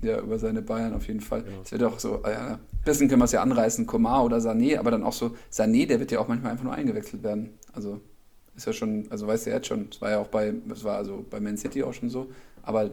[0.02, 1.40] Ja, über seine Bayern auf jeden Fall.
[1.64, 1.72] Es genau.
[1.72, 4.92] wird auch so, äh, ein bisschen können wir es ja anreißen, Komar oder Sané, aber
[4.92, 7.54] dann auch so, Sané, der wird ja auch manchmal einfach nur eingewechselt werden.
[7.74, 8.00] Also
[8.56, 10.98] ist ja schon, also weißt du jetzt schon, es war ja auch bei, es war
[10.98, 12.28] also bei Man City auch schon so,
[12.64, 12.92] aber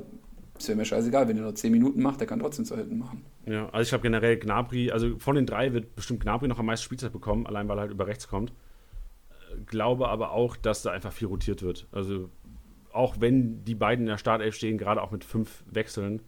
[0.58, 2.98] es wäre mir scheißegal, wenn er nur 10 Minuten macht, der kann trotzdem zu hinten
[2.98, 3.24] machen.
[3.46, 6.66] Ja, also ich glaube generell Gnabry, also von den drei wird bestimmt Gnabry noch am
[6.66, 8.52] meisten Spielzeit bekommen, allein weil er halt über rechts kommt.
[9.66, 11.86] Glaube aber auch, dass da einfach viel rotiert wird.
[11.92, 12.30] Also
[12.92, 16.22] auch wenn die beiden in der Startelf stehen, gerade auch mit fünf Wechseln,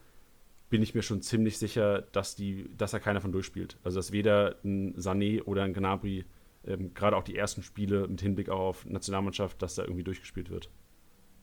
[0.68, 3.78] bin ich mir schon ziemlich sicher, dass, die, dass da keiner von durchspielt.
[3.84, 6.24] Also dass weder ein Sané oder ein Gnabry,
[6.66, 10.68] ähm, gerade auch die ersten Spiele mit Hinblick auf Nationalmannschaft, dass da irgendwie durchgespielt wird.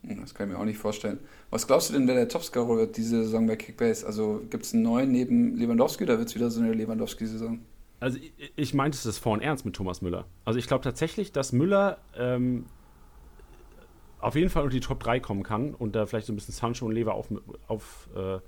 [0.03, 1.19] Das kann ich mir auch nicht vorstellen.
[1.49, 4.05] Was glaubst du denn, wer der Topscorer wird diese Saison bei Kickbase?
[4.05, 7.59] Also gibt es einen neuen neben Lewandowski oder wird es wieder so eine Lewandowski-Saison?
[8.01, 10.25] Also ich, ich meinte es vorhin ernst mit Thomas Müller.
[10.43, 12.65] Also ich glaube tatsächlich, dass Müller ähm,
[14.19, 16.53] auf jeden Fall unter die Top 3 kommen kann und da vielleicht so ein bisschen
[16.53, 17.29] Sancho und Lever auf,
[17.67, 18.39] auf, äh,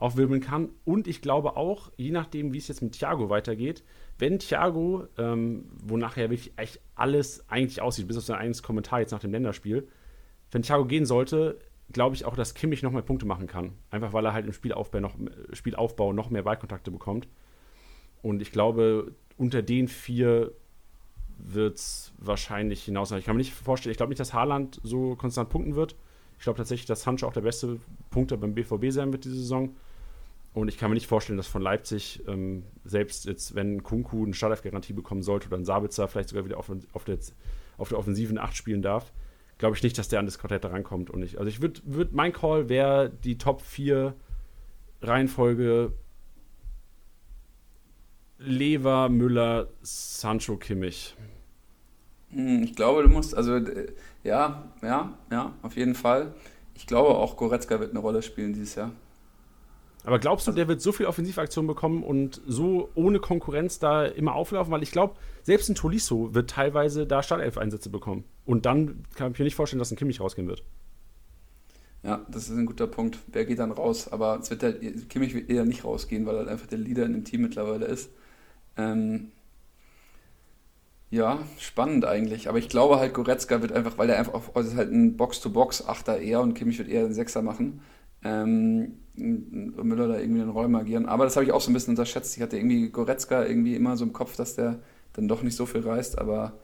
[0.00, 0.70] aufwirbeln kann.
[0.84, 3.84] Und ich glaube auch, je nachdem, wie es jetzt mit Thiago weitergeht,
[4.18, 9.00] wenn Thiago, ähm, wo nachher wirklich echt alles eigentlich aussieht, bis auf sein eigenes Kommentar
[9.00, 9.88] jetzt nach dem Länderspiel,
[10.50, 11.58] wenn Thiago gehen sollte,
[11.92, 13.72] glaube ich auch, dass Kimmich noch mehr Punkte machen kann.
[13.90, 15.16] Einfach weil er halt im Spielaufbau noch,
[15.52, 17.28] Spielaufbau noch mehr Ballkontakte bekommt.
[18.22, 20.52] Und ich glaube, unter den vier
[21.38, 23.10] wird es wahrscheinlich hinaus.
[23.12, 25.96] Ich kann mir nicht vorstellen, ich glaube nicht, dass Haaland so konstant punkten wird.
[26.38, 27.78] Ich glaube tatsächlich, dass Sancho auch der beste
[28.10, 29.76] Punkter beim BVB sein wird diese Saison.
[30.52, 34.34] Und ich kann mir nicht vorstellen, dass von Leipzig, ähm, selbst jetzt, wenn Kunku eine
[34.34, 37.18] Startelf-Garantie bekommen sollte oder ein Sabitzer vielleicht sogar wieder auf, auf, der,
[37.78, 39.12] auf der offensiven Acht spielen darf,
[39.58, 41.10] glaube ich nicht, dass der an das Quartett rankommt.
[41.10, 44.14] Und ich, also ich würde, würd, mein Call wäre die Top 4
[45.02, 45.92] Reihenfolge
[48.38, 51.14] Lever, Müller, Sancho, Kimmich.
[52.30, 53.60] Hm, ich glaube, du musst, also
[54.24, 56.34] ja, ja, ja, auf jeden Fall.
[56.74, 58.92] Ich glaube auch, Goretzka wird eine Rolle spielen dieses Jahr.
[60.04, 64.34] Aber glaubst du, der wird so viel Offensivaktion bekommen und so ohne Konkurrenz da immer
[64.34, 64.72] auflaufen?
[64.72, 68.24] Weil ich glaube, selbst ein Tolisso wird teilweise da Startelf-Einsätze bekommen.
[68.46, 70.62] Und dann kann ich mir nicht vorstellen, dass ein Kimmich rausgehen wird.
[72.02, 73.18] Ja, das ist ein guter Punkt.
[73.26, 74.10] Wer geht dann raus?
[74.10, 77.04] Aber es wird halt, Kimmich wird eher nicht rausgehen, weil er halt einfach der Leader
[77.04, 78.10] in dem Team mittlerweile ist.
[78.78, 79.32] Ähm,
[81.10, 82.48] ja, spannend eigentlich.
[82.48, 85.18] Aber ich glaube halt, Goretzka wird einfach, weil er einfach auf, also ist halt ein
[85.18, 87.82] Box-to-Box-Achter eher und Kimmich wird eher einen Sechser machen
[88.24, 91.06] ähm, Müller da irgendwie den Räumen agieren.
[91.06, 92.36] Aber das habe ich auch so ein bisschen unterschätzt.
[92.36, 94.80] Ich hatte irgendwie Goretzka irgendwie immer so im Kopf, dass der
[95.12, 96.54] dann doch nicht so viel reißt, aber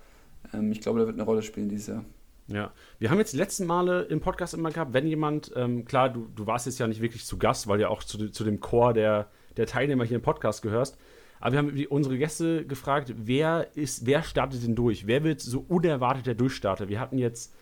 [0.53, 2.05] ähm, ich glaube, der wird eine Rolle spielen dieses Jahr.
[2.49, 6.11] Ja, wir haben jetzt die letzten Male im Podcast immer gehabt, wenn jemand, ähm, klar,
[6.11, 8.45] du, du warst jetzt ja nicht wirklich zu Gast, weil du ja auch zu, zu
[8.45, 10.97] dem Chor der, der Teilnehmer hier im Podcast gehörst.
[11.41, 15.07] Aber wir haben unsere Gäste gefragt, wer ist, wer startet denn durch?
[15.07, 16.89] Wer wird so unerwartet der Durchstarter?
[16.89, 17.55] Wir hatten jetzt,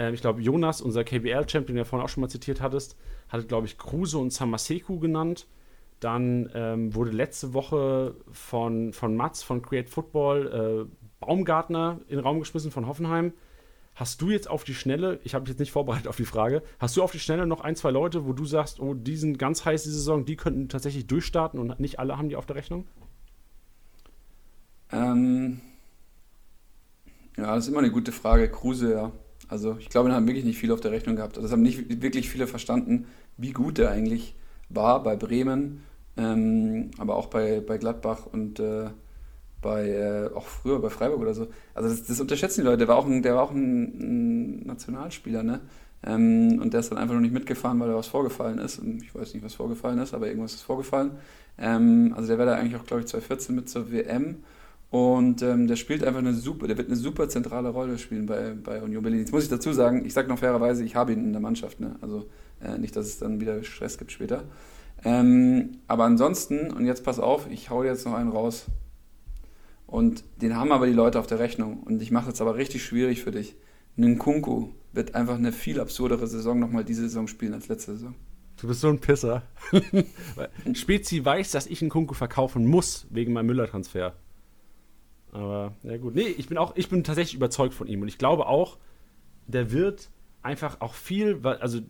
[0.00, 2.96] äh, ich glaube, Jonas, unser KBL-Champion, den du ja vorhin auch schon mal zitiert hattest,
[3.28, 5.46] hatte, glaube ich, Kruse und Samaseku genannt.
[6.00, 12.24] Dann ähm, wurde letzte Woche von, von Mats von Create Football äh, Baumgartner in den
[12.24, 13.34] Raum geschmissen von Hoffenheim.
[13.94, 16.62] Hast du jetzt auf die Schnelle, ich habe mich jetzt nicht vorbereitet auf die Frage,
[16.78, 19.38] hast du auf die Schnelle noch ein, zwei Leute, wo du sagst, oh, die sind
[19.38, 22.56] ganz heiß diese Saison, die könnten tatsächlich durchstarten und nicht alle haben die auf der
[22.56, 22.86] Rechnung?
[24.90, 25.60] Ähm,
[27.36, 28.50] ja, das ist immer eine gute Frage.
[28.50, 29.12] Kruse, ja.
[29.50, 31.36] Also ich glaube, wir haben wirklich nicht viel auf der Rechnung gehabt.
[31.36, 34.36] Also es haben nicht wirklich viele verstanden, wie gut er eigentlich
[34.68, 35.82] war bei Bremen,
[36.16, 38.90] ähm, aber auch bei, bei Gladbach und äh,
[39.60, 41.48] bei äh, auch früher bei Freiburg oder so.
[41.74, 42.78] Also das, das, unterschätzen die Leute.
[42.78, 45.60] Der war auch ein, der war auch ein, ein Nationalspieler, ne?
[46.02, 48.78] Ähm, und der ist dann einfach noch nicht mitgefahren, weil da was vorgefallen ist.
[48.78, 51.10] Und ich weiß nicht, was vorgefallen ist, aber irgendwas ist vorgefallen.
[51.58, 54.44] Ähm, also der wäre da eigentlich auch, glaube ich, 2014 mit zur WM.
[54.90, 58.54] Und ähm, der spielt einfach eine super, der wird eine super zentrale Rolle spielen bei,
[58.54, 59.20] bei Union Berlin.
[59.20, 61.78] Jetzt muss ich dazu sagen, ich sage noch fairerweise, ich habe ihn in der Mannschaft,
[61.78, 61.94] ne?
[62.00, 62.28] Also
[62.60, 64.42] äh, nicht, dass es dann wieder Stress gibt später.
[65.04, 68.66] Ähm, aber ansonsten, und jetzt pass auf, ich hau jetzt noch einen raus.
[69.86, 71.82] Und den haben aber die Leute auf der Rechnung.
[71.84, 73.56] Und ich mache jetzt aber richtig schwierig für dich.
[73.96, 78.14] Nkunku wird einfach eine viel absurdere Saison nochmal diese Saison spielen als letzte Saison.
[78.60, 79.42] Du bist so ein Pisser.
[80.74, 84.14] Spezi weiß, dass ich einen Kunku verkaufen muss wegen meinem Müller-Transfer.
[85.32, 86.14] Aber ja gut.
[86.14, 88.78] Nee, ich bin auch, ich bin tatsächlich überzeugt von ihm und ich glaube auch,
[89.46, 90.10] der wird
[90.42, 91.80] einfach auch viel, also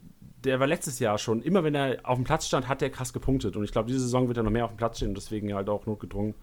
[0.45, 3.12] der war letztes Jahr schon, immer wenn er auf dem Platz stand, hat er krass
[3.12, 5.16] gepunktet und ich glaube, diese Saison wird er noch mehr auf dem Platz stehen und
[5.16, 6.34] deswegen halt auch notgedrungen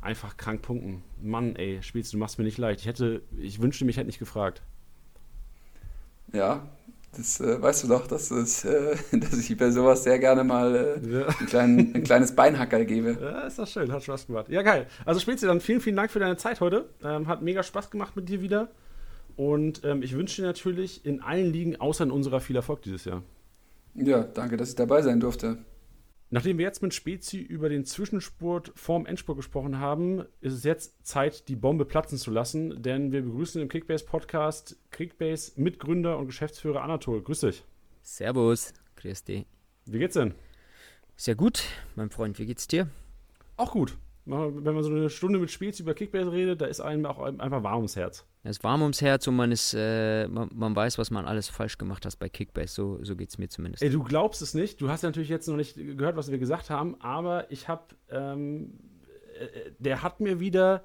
[0.00, 1.02] einfach krank punkten.
[1.20, 2.80] Mann, ey, spielst du, machst mir nicht leicht.
[2.80, 4.62] Ich hätte, ich wünschte, mich hätte nicht gefragt.
[6.32, 6.66] Ja,
[7.12, 11.00] das äh, weißt du doch, dass, das, äh, dass ich bei sowas sehr gerne mal
[11.02, 11.26] äh, ja.
[11.26, 13.16] ein, klein, ein, kleines Beinhacker gebe.
[13.26, 14.48] Ja, ist doch schön, hat Spaß gemacht.
[14.48, 14.86] Ja, geil.
[15.04, 16.88] Also Spezi, dann vielen, vielen Dank für deine Zeit heute.
[17.02, 18.68] Ähm, hat mega Spaß gemacht mit dir wieder.
[19.36, 23.04] Und ähm, ich wünsche dir natürlich in allen Ligen, außer in unserer, viel Erfolg dieses
[23.04, 23.22] Jahr.
[23.94, 25.58] Ja, danke, dass ich dabei sein durfte.
[26.28, 31.06] Nachdem wir jetzt mit Spezi über den Zwischenspurt vorm Endspurt gesprochen haben, ist es jetzt
[31.06, 36.26] Zeit, die Bombe platzen zu lassen, denn wir begrüßen im Kickbase Podcast Kickbase Mitgründer und
[36.26, 37.22] Geschäftsführer Anatol.
[37.22, 37.64] Grüß dich.
[38.02, 39.46] Servus, grüß dich.
[39.84, 40.34] Wie geht's denn?
[41.14, 41.62] Sehr gut,
[41.94, 42.40] mein Freund.
[42.40, 42.88] Wie geht's dir?
[43.56, 43.96] Auch gut.
[44.26, 47.62] Wenn man so eine Stunde mit Spiels über Kickbase redet, da ist einem auch einfach
[47.62, 48.26] warm ums Herz.
[48.42, 51.48] Es ist warm ums Herz und man ist, äh, man, man, weiß, was man alles
[51.48, 52.74] falsch gemacht hat bei Kickbase.
[52.74, 53.84] So, so geht es mir zumindest.
[53.84, 54.80] Ey, du glaubst es nicht.
[54.80, 57.94] Du hast ja natürlich jetzt noch nicht gehört, was wir gesagt haben, aber ich habe,
[58.10, 58.72] ähm,
[59.38, 60.82] äh, der hat mir wieder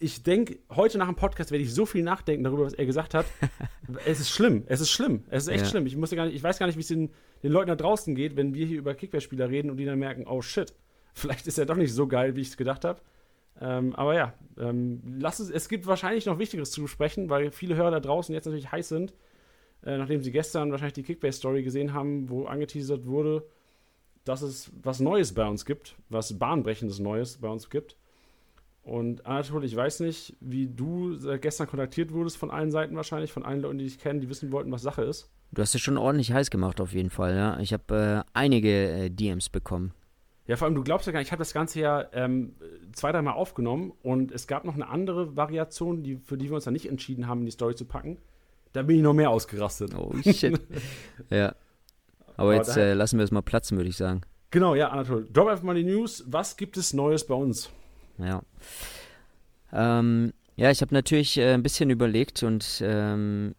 [0.00, 3.12] ich denke, heute nach dem Podcast werde ich so viel nachdenken darüber, was er gesagt
[3.12, 3.26] hat.
[4.06, 4.64] es ist schlimm.
[4.66, 5.24] Es ist schlimm.
[5.28, 5.70] Es ist echt ja.
[5.70, 5.86] schlimm.
[5.86, 7.10] Ich, musste gar nicht, ich weiß gar nicht, wie es den,
[7.42, 10.26] den Leuten da draußen geht, wenn wir hier über Kickbase-Spieler reden und die dann merken,
[10.26, 10.72] oh shit,
[11.14, 13.00] vielleicht ist er doch nicht so geil, wie ich es gedacht habe.
[13.60, 17.76] Ähm, aber ja, ähm, lass es, es gibt wahrscheinlich noch Wichtigeres zu besprechen, weil viele
[17.76, 19.12] Hörer da draußen jetzt natürlich heiß sind,
[19.84, 23.44] äh, nachdem sie gestern wahrscheinlich die Kickbase-Story gesehen haben, wo angeteasert wurde,
[24.24, 27.96] dass es was Neues bei uns gibt, was bahnbrechendes Neues bei uns gibt.
[28.82, 33.44] Und Anatol, ich weiß nicht, wie du gestern kontaktiert wurdest von allen Seiten wahrscheinlich, von
[33.44, 35.30] allen Leuten, die dich kennen, die wissen wollten, was Sache ist.
[35.52, 37.58] Du hast es schon ordentlich heiß gemacht auf jeden Fall, ja.
[37.60, 39.92] Ich habe äh, einige äh, DMs bekommen.
[40.50, 42.56] Ja, vor allem, du glaubst ja gar nicht, ich habe das Ganze ja ähm,
[42.92, 46.64] zwei, dreimal aufgenommen und es gab noch eine andere Variation, die, für die wir uns
[46.64, 48.18] dann nicht entschieden haben, in die Story zu packen.
[48.72, 49.94] Da bin ich noch mehr ausgerastet.
[49.94, 50.60] Oh shit.
[51.30, 51.54] ja.
[52.36, 54.22] Aber, Aber jetzt äh, lassen wir es mal platzen, würde ich sagen.
[54.50, 55.28] Genau, ja, Anatol.
[55.32, 56.24] Drop einfach mal die News.
[56.26, 57.70] Was gibt es Neues bei uns?
[58.18, 58.42] Ja.
[59.72, 63.54] Ähm, ja, ich habe natürlich äh, ein bisschen überlegt und ähm,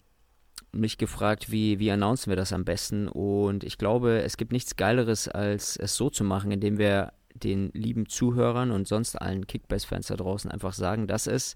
[0.72, 3.08] mich gefragt, wie, wie announcen wir das am besten.
[3.08, 7.72] Und ich glaube, es gibt nichts Geileres, als es so zu machen, indem wir den
[7.74, 11.56] lieben Zuhörern und sonst allen Kickbase-Fans da draußen einfach sagen, dass es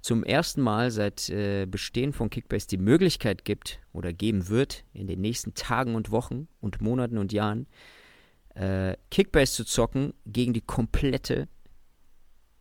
[0.00, 5.06] zum ersten Mal seit äh, Bestehen von Kickbase die Möglichkeit gibt oder geben wird, in
[5.06, 7.66] den nächsten Tagen und Wochen und Monaten und Jahren
[8.54, 11.48] äh, Kickbase zu zocken gegen die komplette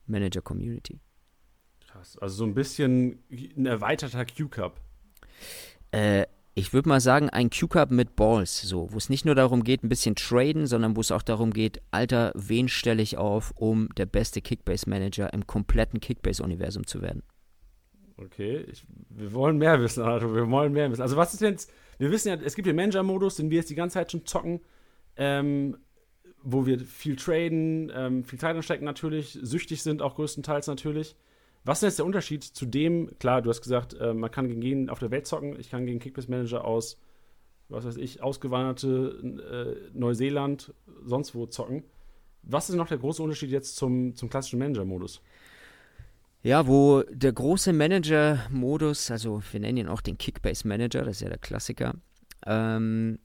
[0.07, 0.99] Manager-Community.
[1.87, 2.17] Krass.
[2.17, 4.81] Also so ein bisschen ein erweiterter Q-Cup.
[5.91, 9.63] Äh, ich würde mal sagen, ein Q-Cup mit Balls, so, wo es nicht nur darum
[9.63, 13.53] geht, ein bisschen traden, sondern wo es auch darum geht, Alter, wen stelle ich auf,
[13.55, 17.21] um der beste Kickbase-Manager im kompletten Kickbase-Universum zu werden.
[18.17, 21.03] Okay, ich, wir wollen mehr wissen, Arthur, wir wollen mehr wissen.
[21.03, 23.75] Also was ist jetzt, wir wissen ja, es gibt den Manager-Modus, den wir jetzt die
[23.75, 24.61] ganze Zeit schon zocken.
[25.15, 25.77] Ähm,
[26.49, 31.15] wo wir viel traden, ähm, viel Zeit anstecken natürlich, süchtig sind auch größtenteils natürlich.
[31.67, 34.61] Was ist jetzt der Unterschied zu dem, klar, du hast gesagt, äh, man kann gegen
[34.61, 36.97] jeden auf der Welt zocken, ich kann gegen Kickbase Manager aus,
[37.67, 41.83] was weiß ich, ausgewanderte äh, Neuseeland, sonst wo zocken.
[42.43, 45.21] Was ist noch der große Unterschied jetzt zum, zum klassischen Manager-Modus?
[46.41, 51.21] Ja, wo der große Manager-Modus, also wir nennen ihn auch den Kickbase Manager, das ist
[51.23, 51.95] ja der Klassiker,
[52.45, 53.19] ähm,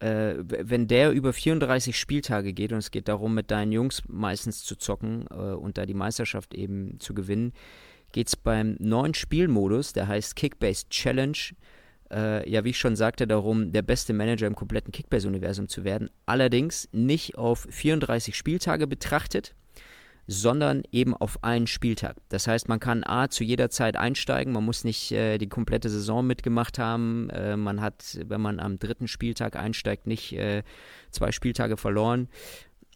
[0.00, 4.64] äh, wenn der über 34 Spieltage geht und es geht darum, mit deinen Jungs meistens
[4.64, 7.52] zu zocken äh, und da die Meisterschaft eben zu gewinnen,
[8.12, 11.38] geht es beim neuen Spielmodus, der heißt Kickbase Challenge,
[12.10, 16.10] äh, ja, wie ich schon sagte, darum, der beste Manager im kompletten Kickbase-Universum zu werden.
[16.26, 19.54] Allerdings nicht auf 34 Spieltage betrachtet,
[20.32, 22.16] sondern eben auf einen Spieltag.
[22.28, 25.90] Das heißt, man kann A zu jeder Zeit einsteigen, man muss nicht äh, die komplette
[25.90, 27.30] Saison mitgemacht haben.
[27.30, 30.62] Äh, man hat, wenn man am dritten Spieltag einsteigt, nicht äh,
[31.10, 32.28] zwei Spieltage verloren.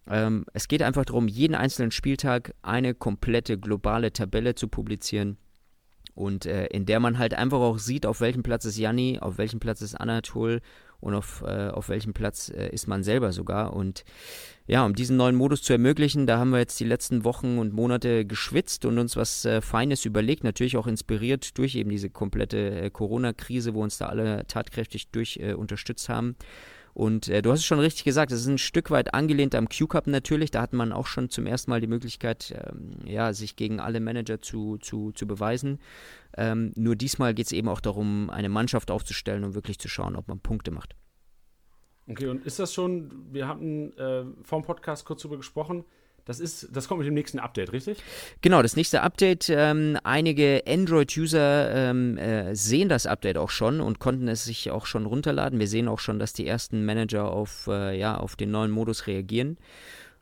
[0.09, 5.37] Ähm, es geht einfach darum, jeden einzelnen Spieltag eine komplette globale Tabelle zu publizieren
[6.15, 9.39] und äh, in der man halt einfach auch sieht, auf welchem Platz ist Janni, auf
[9.39, 10.61] welchem Platz ist Anatol
[11.05, 13.75] und auf, äh, auf welchem Platz äh, ist man selber sogar.
[13.75, 14.05] Und
[14.67, 17.75] ja, um diesen neuen Modus zu ermöglichen, da haben wir jetzt die letzten Wochen und
[17.75, 22.81] Monate geschwitzt und uns was äh, Feines überlegt, natürlich auch inspiriert durch eben diese komplette
[22.81, 26.37] äh, Corona-Krise, wo uns da alle tatkräftig durch äh, unterstützt haben.
[26.95, 29.69] Und äh, du hast es schon richtig gesagt, es ist ein Stück weit angelehnt am
[29.69, 30.53] Q-Cup natürlich.
[30.53, 33.99] Da hat man auch schon zum ersten Mal die Möglichkeit, ähm, ja, sich gegen alle
[33.99, 35.81] Manager zu, zu, zu beweisen.
[36.37, 40.15] Ähm, nur diesmal geht es eben auch darum, eine Mannschaft aufzustellen und wirklich zu schauen,
[40.15, 40.95] ob man Punkte macht.
[42.09, 45.85] Okay, und ist das schon, wir hatten äh, vor dem Podcast kurz darüber gesprochen,
[46.25, 47.99] das, ist, das kommt mit dem nächsten Update, richtig?
[48.41, 49.49] Genau, das nächste Update.
[49.51, 54.87] Ähm, einige Android-User ähm, äh, sehen das Update auch schon und konnten es sich auch
[54.87, 55.59] schon runterladen.
[55.59, 59.07] Wir sehen auch schon, dass die ersten Manager auf, äh, ja, auf den neuen Modus
[59.07, 59.59] reagieren.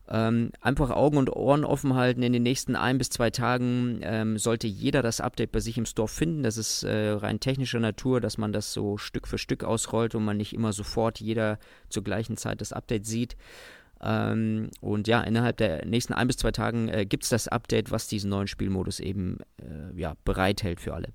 [0.09, 2.23] Ähm, einfach Augen und Ohren offen halten.
[2.23, 5.87] In den nächsten ein bis zwei Tagen ähm, sollte jeder das Update bei sich im
[5.87, 6.43] Store finden.
[6.43, 10.25] Das ist äh, rein technischer Natur, dass man das so Stück für Stück ausrollt und
[10.25, 13.37] man nicht immer sofort jeder zur gleichen Zeit das Update sieht.
[14.03, 17.91] Ähm, und ja, innerhalb der nächsten ein bis zwei Tagen äh, gibt es das Update,
[17.91, 21.09] was diesen neuen Spielmodus eben äh, ja, bereithält für alle.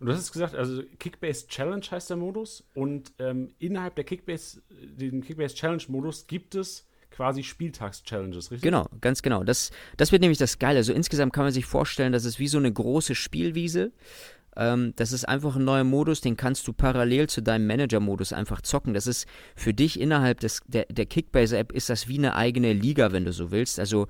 [0.00, 4.04] Und du hast es gesagt, also Kickbase Challenge heißt der Modus und ähm, innerhalb der
[4.04, 8.62] Kickbase, den Kickbase Challenge Modus gibt es quasi Spieltags-Challenges, richtig?
[8.62, 9.44] Genau, ganz genau.
[9.44, 10.78] Das, das wird nämlich das Geile.
[10.78, 13.92] Also insgesamt kann man sich vorstellen, dass es wie so eine große Spielwiese
[14.56, 18.60] Ähm, das ist einfach ein neuer Modus, den kannst du parallel zu deinem Manager-Modus einfach
[18.60, 18.94] zocken.
[18.94, 23.12] Das ist für dich innerhalb des, der, der Kickbase-App ist das wie eine eigene Liga,
[23.12, 23.78] wenn du so willst.
[23.78, 24.06] Also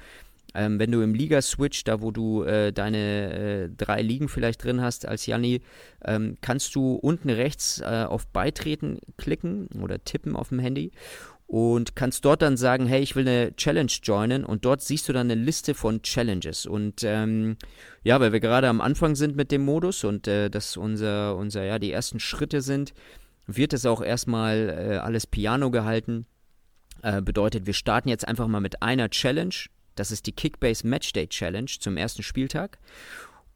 [0.54, 4.80] ähm, wenn du im Liga-Switch, da wo du äh, deine äh, drei Ligen vielleicht drin
[4.80, 5.60] hast als Janni,
[6.04, 10.90] ähm, kannst du unten rechts äh, auf Beitreten klicken oder tippen auf dem Handy
[11.50, 15.12] und kannst dort dann sagen, hey, ich will eine Challenge joinen und dort siehst du
[15.12, 17.56] dann eine Liste von Challenges und ähm,
[18.04, 21.64] ja, weil wir gerade am Anfang sind mit dem Modus und äh, das unser, unser,
[21.64, 22.94] ja, die ersten Schritte sind,
[23.48, 26.24] wird es auch erstmal äh, alles Piano gehalten.
[27.02, 29.54] Äh, bedeutet, wir starten jetzt einfach mal mit einer Challenge.
[29.96, 32.78] Das ist die Kickbase Matchday Challenge zum ersten Spieltag.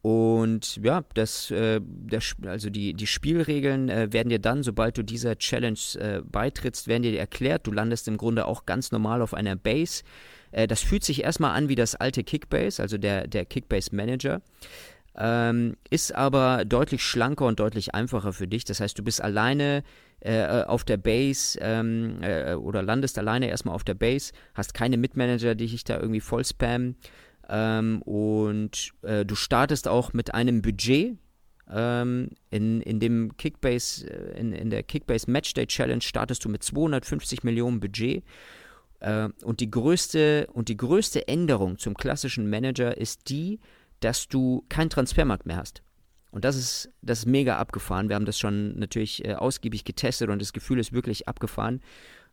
[0.04, 5.02] Und ja, das, äh, der, also die, die Spielregeln äh, werden dir dann, sobald du
[5.02, 7.66] dieser Challenge äh, beitrittst, werden dir erklärt.
[7.66, 10.02] Du landest im Grunde auch ganz normal auf einer Base.
[10.52, 14.42] Äh, das fühlt sich erstmal an wie das alte Kickbase, also der, der Kickbase Manager.
[15.16, 18.66] Ähm, ist aber deutlich schlanker und deutlich einfacher für dich.
[18.66, 19.84] Das heißt, du bist alleine
[20.20, 24.98] äh, auf der Base ähm, äh, oder landest alleine erstmal auf der Base, hast keine
[24.98, 26.96] Mitmanager, die dich da irgendwie voll spammen.
[27.48, 31.18] Ähm, und äh, du startest auch mit einem Budget.
[31.70, 36.62] Ähm, in, in dem Kickbase, äh, in, in der Kickbase Matchday Challenge startest du mit
[36.62, 38.22] 250 Millionen Budget.
[39.00, 43.60] Äh, und die größte und die größte Änderung zum klassischen Manager ist die,
[44.00, 45.82] dass du keinen Transfermarkt mehr hast.
[46.30, 48.08] Und das ist, das ist mega abgefahren.
[48.08, 51.80] Wir haben das schon natürlich äh, ausgiebig getestet und das Gefühl ist wirklich abgefahren.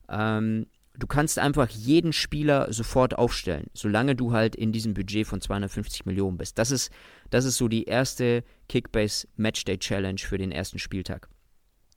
[0.09, 0.65] Ähm,
[1.01, 6.05] du kannst einfach jeden Spieler sofort aufstellen, solange du halt in diesem Budget von 250
[6.05, 6.59] Millionen bist.
[6.59, 6.91] Das ist,
[7.31, 11.27] das ist so die erste Kickbase Matchday Challenge für den ersten Spieltag.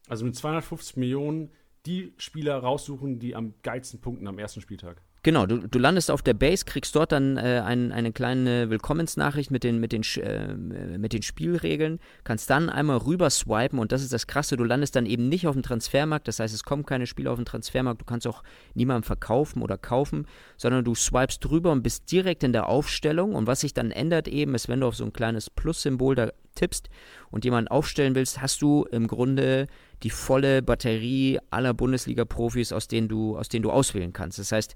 [0.08, 1.52] Also mit 250 Millionen
[1.84, 5.02] die Spieler raussuchen, die am geilsten punkten am ersten Spieltag.
[5.24, 9.50] Genau, du, du landest auf der Base, kriegst dort dann äh, ein, eine kleine Willkommensnachricht
[9.50, 10.54] mit den, mit, den, äh,
[10.98, 14.96] mit den Spielregeln, kannst dann einmal rüber swipen und das ist das Krasse, du landest
[14.96, 18.02] dann eben nicht auf dem Transfermarkt, das heißt, es kommen keine Spieler auf den Transfermarkt,
[18.02, 18.42] du kannst auch
[18.74, 20.26] niemandem verkaufen oder kaufen,
[20.58, 24.28] sondern du swipest drüber und bist direkt in der Aufstellung und was sich dann ändert
[24.28, 26.88] eben, ist, wenn du auf so ein kleines Plus-Symbol da tippst
[27.30, 29.66] und jemanden aufstellen willst, hast du im Grunde
[30.02, 34.38] die volle Batterie aller Bundesliga-Profis, aus denen du, aus denen du auswählen kannst.
[34.38, 34.74] Das heißt,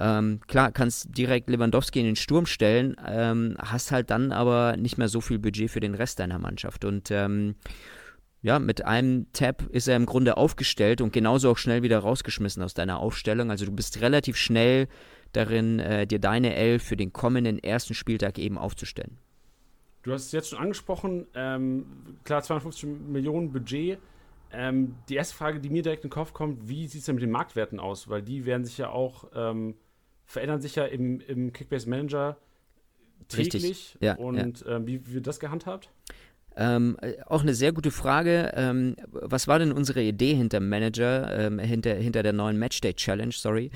[0.00, 4.96] ähm, klar, kannst direkt Lewandowski in den Sturm stellen, ähm, hast halt dann aber nicht
[4.96, 6.84] mehr so viel Budget für den Rest deiner Mannschaft.
[6.84, 7.56] Und ähm,
[8.40, 12.62] ja, mit einem Tab ist er im Grunde aufgestellt und genauso auch schnell wieder rausgeschmissen
[12.62, 13.50] aus deiner Aufstellung.
[13.50, 14.86] Also du bist relativ schnell
[15.32, 19.18] darin, äh, dir deine Elf für den kommenden ersten Spieltag eben aufzustellen.
[20.02, 21.86] Du hast es jetzt schon angesprochen, ähm,
[22.24, 23.98] klar 250 Millionen Budget.
[24.50, 27.16] Ähm, die erste Frage, die mir direkt in den Kopf kommt, wie sieht es denn
[27.16, 28.08] mit den Marktwerten aus?
[28.08, 29.74] Weil die werden sich ja auch ähm,
[30.24, 32.36] verändern sich ja im, im Kickbase Manager
[33.28, 33.96] täglich.
[34.00, 34.76] Ja, und ja.
[34.76, 35.90] Ähm, wie wird das gehandhabt?
[36.56, 36.96] Ähm,
[37.26, 38.52] auch eine sehr gute Frage.
[38.54, 43.32] Ähm, was war denn unsere Idee hinter Manager, ähm, hinter, hinter der neuen Matchday Challenge,
[43.32, 43.70] sorry?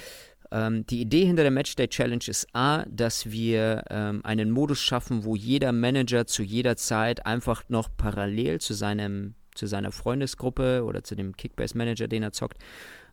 [0.52, 5.24] Ähm, die Idee hinter der Matchday Challenge ist A, dass wir ähm, einen Modus schaffen,
[5.24, 11.04] wo jeder Manager zu jeder Zeit einfach noch parallel zu seinem zu seiner Freundesgruppe oder
[11.04, 12.58] zu dem Kickbase Manager, den er zockt,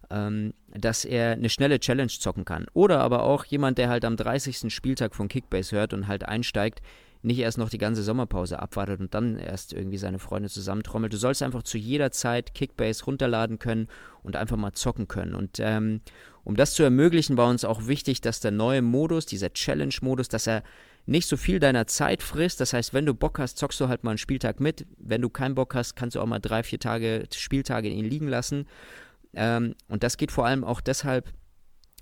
[0.09, 2.65] ähm, dass er eine schnelle Challenge zocken kann.
[2.73, 4.73] Oder aber auch jemand, der halt am 30.
[4.73, 6.81] Spieltag von Kickbase hört und halt einsteigt,
[7.22, 11.11] nicht erst noch die ganze Sommerpause abwartet und dann erst irgendwie seine Freunde zusammentrommelt.
[11.11, 13.88] Du sollst einfach zu jeder Zeit Kickbase runterladen können
[14.24, 15.36] und einfach mal zocken können.
[15.36, 16.01] Und ähm,
[16.45, 20.47] um das zu ermöglichen, war uns auch wichtig, dass der neue Modus, dieser Challenge-Modus, dass
[20.47, 20.63] er
[21.05, 22.61] nicht so viel deiner Zeit frisst.
[22.61, 24.86] Das heißt, wenn du Bock hast, zockst du halt mal einen Spieltag mit.
[24.97, 28.05] Wenn du keinen Bock hast, kannst du auch mal drei, vier Tage Spieltage in ihn
[28.05, 28.65] liegen lassen.
[29.34, 31.34] Ähm, und das geht vor allem auch deshalb,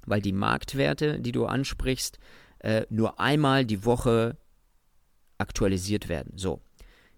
[0.06, 2.20] weil die Marktwerte, die du ansprichst,
[2.60, 4.38] äh, nur einmal die Woche
[5.38, 6.34] aktualisiert werden.
[6.36, 6.62] So.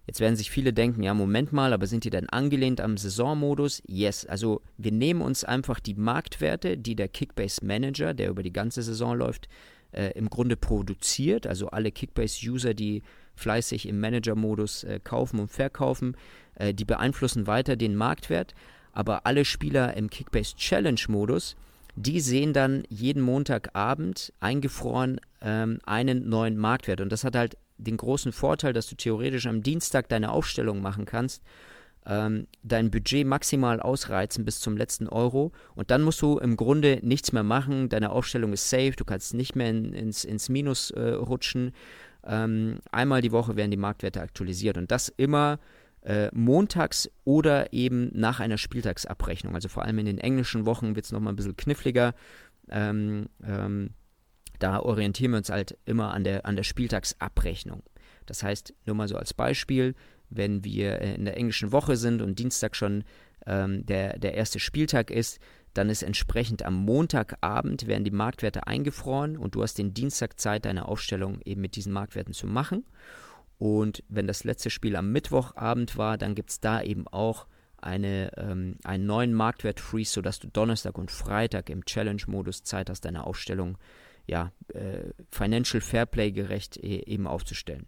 [0.06, 3.82] Jetzt werden sich viele denken, ja, Moment mal, aber sind die dann angelehnt am Saisonmodus?
[3.86, 8.52] Yes, also wir nehmen uns einfach die Marktwerte, die der Kickbase Manager, der über die
[8.52, 9.48] ganze Saison läuft,
[9.92, 11.46] äh, im Grunde produziert.
[11.46, 13.02] Also alle Kickbase-User, die
[13.36, 16.16] fleißig im Manager-Modus äh, kaufen und verkaufen,
[16.56, 18.54] äh, die beeinflussen weiter den Marktwert
[18.92, 21.56] aber alle Spieler im Kickbase Challenge Modus,
[21.96, 27.00] die sehen dann jeden Montagabend eingefroren ähm, einen neuen Marktwert.
[27.00, 31.04] Und das hat halt den großen Vorteil, dass du theoretisch am Dienstag deine Aufstellung machen
[31.04, 31.42] kannst,
[32.06, 36.98] ähm, dein Budget maximal ausreizen bis zum letzten Euro und dann musst du im Grunde
[37.02, 37.88] nichts mehr machen.
[37.88, 41.72] Deine Aufstellung ist safe, du kannst nicht mehr in, ins, ins Minus äh, rutschen.
[42.24, 45.58] Ähm, einmal die Woche werden die Marktwerte aktualisiert und das immer
[46.02, 49.54] äh, montags oder eben nach einer Spieltagsabrechnung.
[49.54, 52.14] Also vor allem in den englischen Wochen wird es nochmal ein bisschen kniffliger.
[52.70, 53.90] Ähm, ähm,
[54.60, 57.82] da orientieren wir uns halt immer an der, an der Spieltagsabrechnung.
[58.26, 59.94] Das heißt, nur mal so als Beispiel,
[60.28, 63.04] wenn wir äh, in der englischen Woche sind und Dienstag schon
[63.46, 65.40] ähm, der, der erste Spieltag ist,
[65.74, 70.64] dann ist entsprechend am Montagabend werden die Marktwerte eingefroren und du hast den Dienstag Zeit,
[70.64, 72.84] deine Aufstellung eben mit diesen Marktwerten zu machen.
[73.58, 77.46] Und wenn das letzte Spiel am Mittwochabend war, dann gibt es da eben auch
[77.76, 83.26] eine, ähm, einen neuen Marktwert-Freeze, sodass du Donnerstag und Freitag im Challenge-Modus Zeit hast, deine
[83.26, 83.78] Aufstellung
[84.30, 87.86] ja, äh, Financial Fairplay gerecht e eben aufzustellen.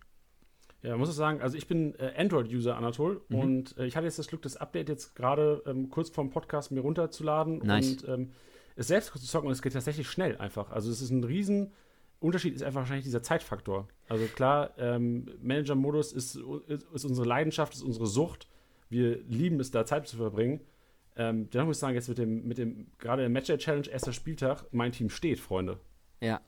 [0.83, 3.39] Ja, muss ich sagen, also ich bin äh, Android-User, Anatol, mhm.
[3.39, 6.73] und äh, ich hatte jetzt das Glück, das Update jetzt gerade ähm, kurz vorm Podcast
[6.73, 8.03] mir runterzuladen nice.
[8.03, 8.33] und ähm,
[8.75, 10.73] es selbst zu zocken und es geht tatsächlich schnell einfach.
[10.73, 11.73] Also es ist ein riesen
[12.19, 13.87] Unterschied, ist einfach wahrscheinlich dieser Zeitfaktor.
[14.09, 16.37] Also klar, ähm, Manager-Modus ist,
[16.67, 18.49] ist, ist, unsere Leidenschaft, ist unsere Sucht.
[18.89, 20.61] Wir lieben es, da Zeit zu verbringen.
[21.15, 24.65] Ähm, dennoch muss ich sagen, jetzt mit dem, mit dem gerade im Match-Challenge, erster Spieltag,
[24.73, 25.79] mein Team steht, Freunde.
[26.23, 26.41] Ja,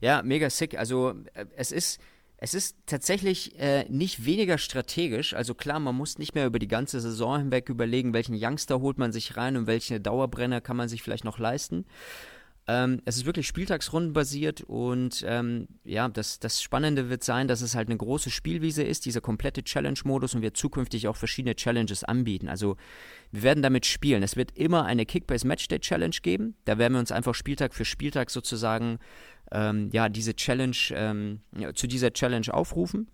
[0.00, 0.78] ja, mega sick.
[0.78, 2.00] Also äh, es ist
[2.36, 5.32] es ist tatsächlich äh, nicht weniger strategisch.
[5.32, 8.98] Also klar, man muss nicht mehr über die ganze Saison hinweg überlegen, welchen Youngster holt
[8.98, 11.86] man sich rein und welche Dauerbrenner kann man sich vielleicht noch leisten.
[12.66, 17.74] Ähm, es ist wirklich spieltagsrundenbasiert und ähm, ja, das, das Spannende wird sein, dass es
[17.74, 22.48] halt eine große Spielwiese ist, dieser komplette Challenge-Modus und wir zukünftig auch verschiedene Challenges anbieten.
[22.48, 22.76] Also
[23.32, 24.22] wir werden damit spielen.
[24.22, 26.56] Es wird immer eine Kickbase Matchday Challenge geben.
[26.64, 28.98] Da werden wir uns einfach Spieltag für Spieltag sozusagen
[29.52, 33.10] ähm, ja, diese Challenge, ähm, ja, zu dieser Challenge aufrufen.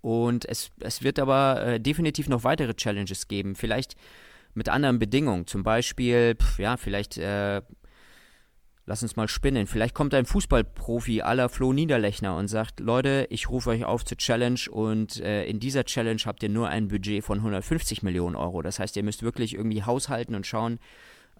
[0.00, 3.94] Und es, es wird aber äh, definitiv noch weitere Challenges geben, vielleicht
[4.54, 5.46] mit anderen Bedingungen.
[5.46, 7.62] Zum Beispiel, pf, ja, vielleicht, äh,
[8.86, 13.50] lass uns mal spinnen, vielleicht kommt ein Fußballprofi aller Flo Niederlechner und sagt, Leute, ich
[13.50, 17.24] rufe euch auf zur Challenge und äh, in dieser Challenge habt ihr nur ein Budget
[17.24, 18.62] von 150 Millionen Euro.
[18.62, 20.78] Das heißt, ihr müsst wirklich irgendwie haushalten und schauen,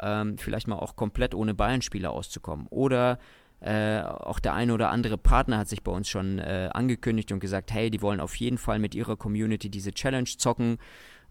[0.01, 2.67] ähm, vielleicht mal auch komplett ohne Bayern-Spieler auszukommen.
[2.69, 3.19] Oder
[3.61, 7.39] äh, auch der eine oder andere Partner hat sich bei uns schon äh, angekündigt und
[7.39, 10.79] gesagt, hey, die wollen auf jeden Fall mit ihrer Community diese Challenge zocken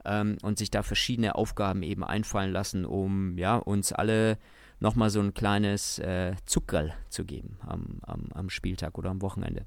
[0.06, 4.38] ähm, und sich da verschiedene Aufgaben eben einfallen lassen, um ja, uns alle
[4.80, 9.66] nochmal so ein kleines äh, Zuckerl zu geben am, am, am Spieltag oder am Wochenende.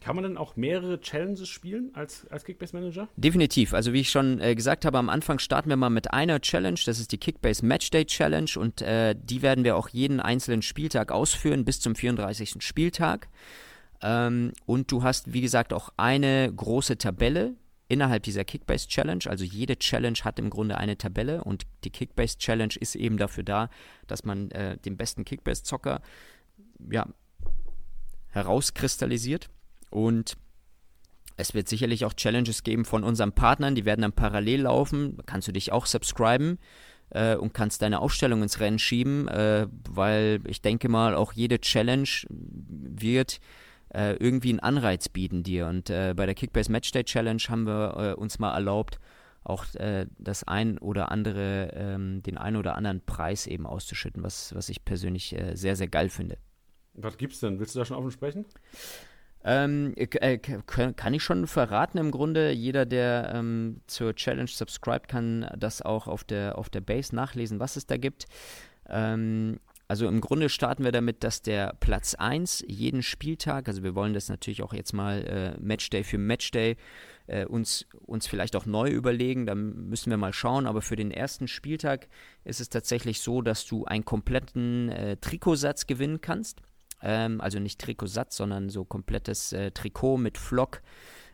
[0.00, 3.08] Kann man dann auch mehrere Challenges spielen als, als Kickbase Manager?
[3.16, 3.74] Definitiv.
[3.74, 6.80] Also wie ich schon äh, gesagt habe, am Anfang starten wir mal mit einer Challenge.
[6.86, 11.12] Das ist die Kickbase Matchday Challenge und äh, die werden wir auch jeden einzelnen Spieltag
[11.12, 12.56] ausführen bis zum 34.
[12.60, 13.28] Spieltag.
[14.00, 17.54] Ähm, und du hast, wie gesagt, auch eine große Tabelle
[17.90, 19.24] innerhalb dieser Kickbase Challenge.
[19.26, 23.42] Also jede Challenge hat im Grunde eine Tabelle und die Kickbase Challenge ist eben dafür
[23.42, 23.68] da,
[24.06, 26.00] dass man äh, den besten Kickbase-Zocker
[26.90, 27.08] ja,
[28.28, 29.50] herauskristallisiert.
[29.90, 30.36] Und
[31.36, 35.16] es wird sicherlich auch Challenges geben von unseren Partnern, die werden dann parallel laufen.
[35.16, 36.58] Da kannst du dich auch subscriben
[37.10, 41.60] äh, und kannst deine Aufstellung ins Rennen schieben, äh, weil ich denke mal, auch jede
[41.60, 43.40] Challenge wird
[43.94, 45.66] äh, irgendwie einen Anreiz bieten dir.
[45.66, 48.98] Und äh, bei der Kickbase Matchday Challenge haben wir äh, uns mal erlaubt,
[49.42, 54.54] auch äh, das ein oder andere, ähm, den einen oder anderen Preis eben auszuschütten, was,
[54.54, 56.38] was ich persönlich sehr, sehr geil finde.
[56.94, 57.58] Was gibt's denn?
[57.58, 58.44] Willst du da schon offen sprechen?
[59.42, 62.50] Ähm, äh, kann ich schon verraten im Grunde.
[62.50, 67.58] Jeder, der ähm, zur Challenge subscribt, kann das auch auf der, auf der Base nachlesen,
[67.58, 68.26] was es da gibt.
[68.88, 69.58] Ähm,
[69.90, 74.14] also im Grunde starten wir damit, dass der Platz 1 jeden Spieltag, also wir wollen
[74.14, 76.76] das natürlich auch jetzt mal äh, Matchday für Matchday
[77.26, 81.10] äh, uns, uns vielleicht auch neu überlegen, da müssen wir mal schauen, aber für den
[81.10, 82.06] ersten Spieltag
[82.44, 86.60] ist es tatsächlich so, dass du einen kompletten äh, Trikotsatz gewinnen kannst.
[87.02, 90.82] Ähm, also nicht Trikotsatz, sondern so komplettes äh, Trikot mit Flock.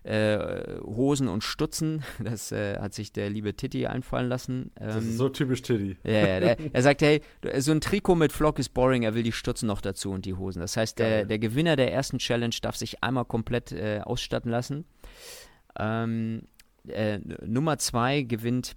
[0.07, 2.05] Äh, Hosen und Stutzen.
[2.23, 4.71] Das äh, hat sich der liebe Titi einfallen lassen.
[4.81, 5.97] Ähm, das ist ähm, so typisch Titi.
[6.05, 7.23] Ja, ja der, er sagt, hey,
[7.59, 10.35] so ein Trikot mit Flock ist boring, er will die Stutzen noch dazu und die
[10.35, 10.61] Hosen.
[10.61, 14.85] Das heißt, der, der Gewinner der ersten Challenge darf sich einmal komplett äh, ausstatten lassen.
[15.79, 16.43] Ähm,
[16.87, 18.77] äh, Nummer zwei gewinnt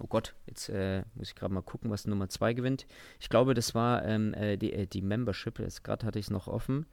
[0.00, 2.86] Oh Gott, jetzt äh, muss ich gerade mal gucken, was Nummer 2 gewinnt.
[3.18, 5.58] Ich glaube, das war ähm, äh, die, die Membership.
[5.58, 6.86] Jetzt gerade hatte ich es noch offen.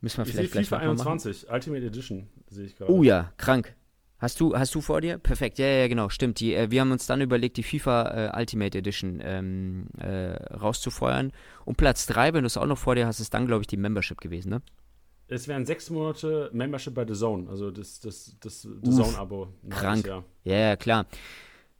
[0.00, 1.54] Müssen wir ich vielleicht FIFA 21, machen.
[1.54, 2.92] Ultimate Edition, sehe ich gerade.
[2.92, 3.74] Oh ja, krank.
[4.18, 5.18] Hast du, hast du vor dir?
[5.18, 6.40] Perfekt, ja, ja, genau, stimmt.
[6.40, 11.32] Die, äh, wir haben uns dann überlegt, die FIFA äh, Ultimate Edition ähm, äh, rauszufeuern.
[11.64, 13.68] Und Platz 3, wenn du es auch noch vor dir hast, ist dann, glaube ich,
[13.68, 14.62] die Membership gewesen, ne?
[15.28, 19.48] Es wären sechs Monate Membership bei The Zone, also das, das, das The Zone-Abo.
[19.68, 20.06] Krank.
[20.06, 21.06] Ja, ja, klar.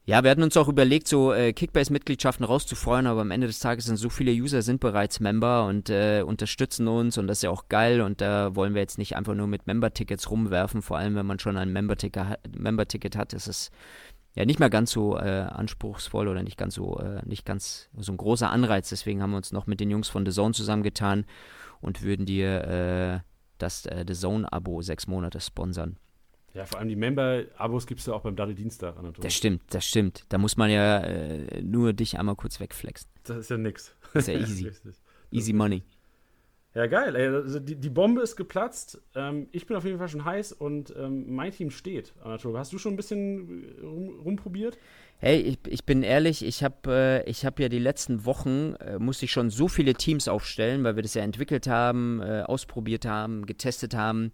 [0.08, 3.84] Ja, wir hatten uns auch überlegt, so äh, Kickbase-Mitgliedschaften rauszufeuern, aber am Ende des Tages
[3.84, 7.50] sind so viele User sind bereits Member und äh, unterstützen uns und das ist ja
[7.50, 11.14] auch geil und da wollen wir jetzt nicht einfach nur mit Member-Tickets rumwerfen, vor allem
[11.14, 12.86] wenn man schon ein Member-Ticket Member
[13.16, 13.70] hat, ist es
[14.34, 18.10] ja nicht mehr ganz so äh, anspruchsvoll oder nicht ganz so, äh, nicht ganz so
[18.10, 18.88] ein großer Anreiz.
[18.88, 21.26] Deswegen haben wir uns noch mit den Jungs von The Zone zusammengetan
[21.82, 23.20] und würden dir äh,
[23.58, 25.98] das äh, The Zone-Abo sechs Monate sponsern.
[26.58, 28.96] Ja, vor allem die Member-Abos gibt es ja auch beim Daddel Dienstag.
[28.96, 29.22] Anatol.
[29.22, 30.24] Das stimmt, das stimmt.
[30.28, 33.08] Da muss man ja äh, nur dich einmal kurz wegflexen.
[33.22, 33.94] Das ist ja nix.
[34.12, 34.72] Das ist ja easy.
[35.30, 35.84] easy money.
[36.74, 37.14] Ja, geil.
[37.14, 39.00] Also die, die Bombe ist geplatzt.
[39.14, 42.12] Ähm, ich bin auf jeden Fall schon heiß und ähm, mein Team steht.
[42.24, 44.78] Anatol, hast du schon ein bisschen äh, rum, rumprobiert?
[45.18, 49.26] Hey, ich, ich bin ehrlich, ich habe äh, hab ja die letzten Wochen, äh, musste
[49.26, 53.46] ich schon so viele Teams aufstellen, weil wir das ja entwickelt haben, äh, ausprobiert haben,
[53.46, 54.32] getestet haben.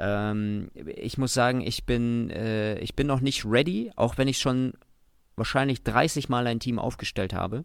[0.00, 4.38] Ähm, ich muss sagen, ich bin, äh, ich bin noch nicht ready, auch wenn ich
[4.38, 4.72] schon
[5.36, 7.64] wahrscheinlich 30 Mal ein Team aufgestellt habe.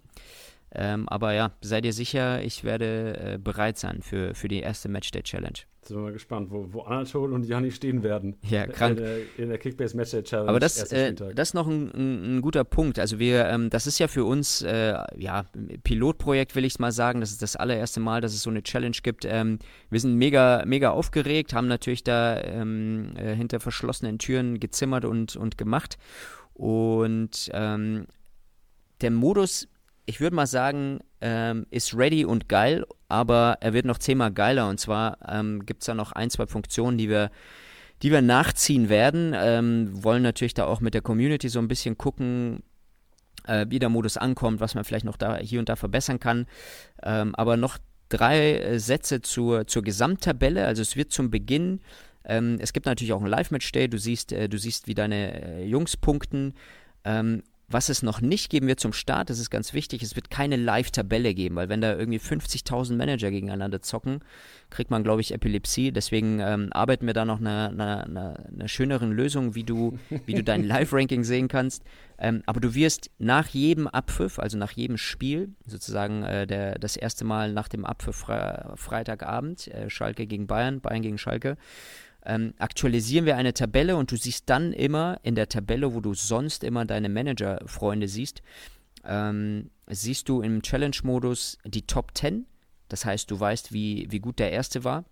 [0.73, 4.89] Ähm, aber ja, seid ihr sicher, ich werde äh, bereit sein für, für die erste
[4.89, 5.59] Matchday Challenge.
[5.83, 8.35] Sind wir mal gespannt, wo, wo Anatol und Janni stehen werden.
[8.41, 8.97] Ja, krank.
[8.97, 10.49] In der, in der Kickbase Matchday Challenge.
[10.49, 12.97] Aber das, äh, das ist noch ein, ein, ein, guter Punkt.
[12.97, 15.45] Also wir, ähm, das ist ja für uns, äh, ja,
[15.83, 17.21] Pilotprojekt will ich es mal sagen.
[17.21, 19.25] Das ist das allererste Mal, dass es so eine Challenge gibt.
[19.25, 19.59] Ähm,
[19.91, 25.35] wir sind mega, mega aufgeregt, haben natürlich da ähm, äh, hinter verschlossenen Türen gezimmert und,
[25.35, 25.97] und gemacht.
[26.55, 28.07] Und ähm,
[29.01, 29.67] der Modus
[30.05, 34.69] ich würde mal sagen, ähm, ist ready und geil, aber er wird noch zehnmal geiler.
[34.69, 37.31] Und zwar ähm, gibt es da noch ein, zwei Funktionen, die wir,
[38.01, 39.33] die wir nachziehen werden.
[39.35, 42.63] Ähm, wollen natürlich da auch mit der Community so ein bisschen gucken,
[43.47, 46.45] äh, wie der Modus ankommt, was man vielleicht noch da hier und da verbessern kann.
[47.03, 47.77] Ähm, aber noch
[48.09, 50.65] drei äh, Sätze zur, zur Gesamttabelle.
[50.65, 51.81] Also es wird zum Beginn
[52.25, 53.87] ähm, es gibt natürlich auch ein Live-Match-Day.
[53.87, 56.53] Du siehst, äh, du siehst, wie deine äh, Jungs punkten.
[57.67, 60.55] Was es noch nicht geben wird zum Start, das ist ganz wichtig, es wird keine
[60.55, 64.19] Live-Tabelle geben, weil wenn da irgendwie 50.000 Manager gegeneinander zocken,
[64.69, 65.91] kriegt man, glaube ich, Epilepsie.
[65.91, 70.35] Deswegen ähm, arbeiten wir da noch eine, eine, eine, eine schöneren Lösung, wie du, wie
[70.35, 71.83] du dein Live-Ranking sehen kannst.
[72.17, 76.95] Ähm, aber du wirst nach jedem Abpfiff, also nach jedem Spiel, sozusagen äh, der, das
[76.95, 81.57] erste Mal nach dem Abpfiff Fre Freitagabend, äh, Schalke gegen Bayern, Bayern gegen Schalke,
[82.25, 86.13] ähm, aktualisieren wir eine Tabelle und du siehst dann immer in der Tabelle, wo du
[86.13, 88.41] sonst immer deine Manager-Freunde siehst,
[89.05, 92.45] ähm, siehst du im Challenge-Modus die Top 10.
[92.89, 95.05] Das heißt, du weißt, wie, wie gut der erste war.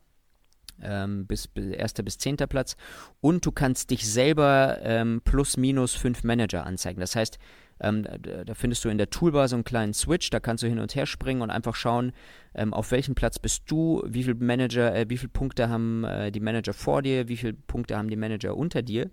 [0.82, 2.76] Ähm, bis, erster bis zehnter Platz
[3.22, 7.00] und du kannst dich selber ähm, plus minus fünf Manager anzeigen.
[7.00, 7.38] Das heißt,
[7.80, 8.06] ähm,
[8.46, 10.96] da findest du in der Toolbar so einen kleinen Switch, da kannst du hin und
[10.96, 12.12] her springen und einfach schauen,
[12.56, 16.32] ähm, auf welchem Platz bist du, wie viele Manager, äh, wie viele Punkte haben äh,
[16.32, 19.12] die Manager vor dir, wie viele Punkte haben die Manager unter dir.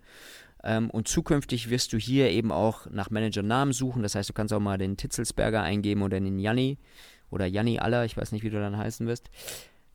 [0.62, 4.03] Ähm, und zukünftig wirst du hier eben auch nach Managernamen suchen.
[4.03, 6.78] Das heißt, du kannst auch mal den Titzelsberger eingeben oder den Janni
[7.30, 9.30] oder Janni Aller, ich weiß nicht, wie du dann heißen wirst.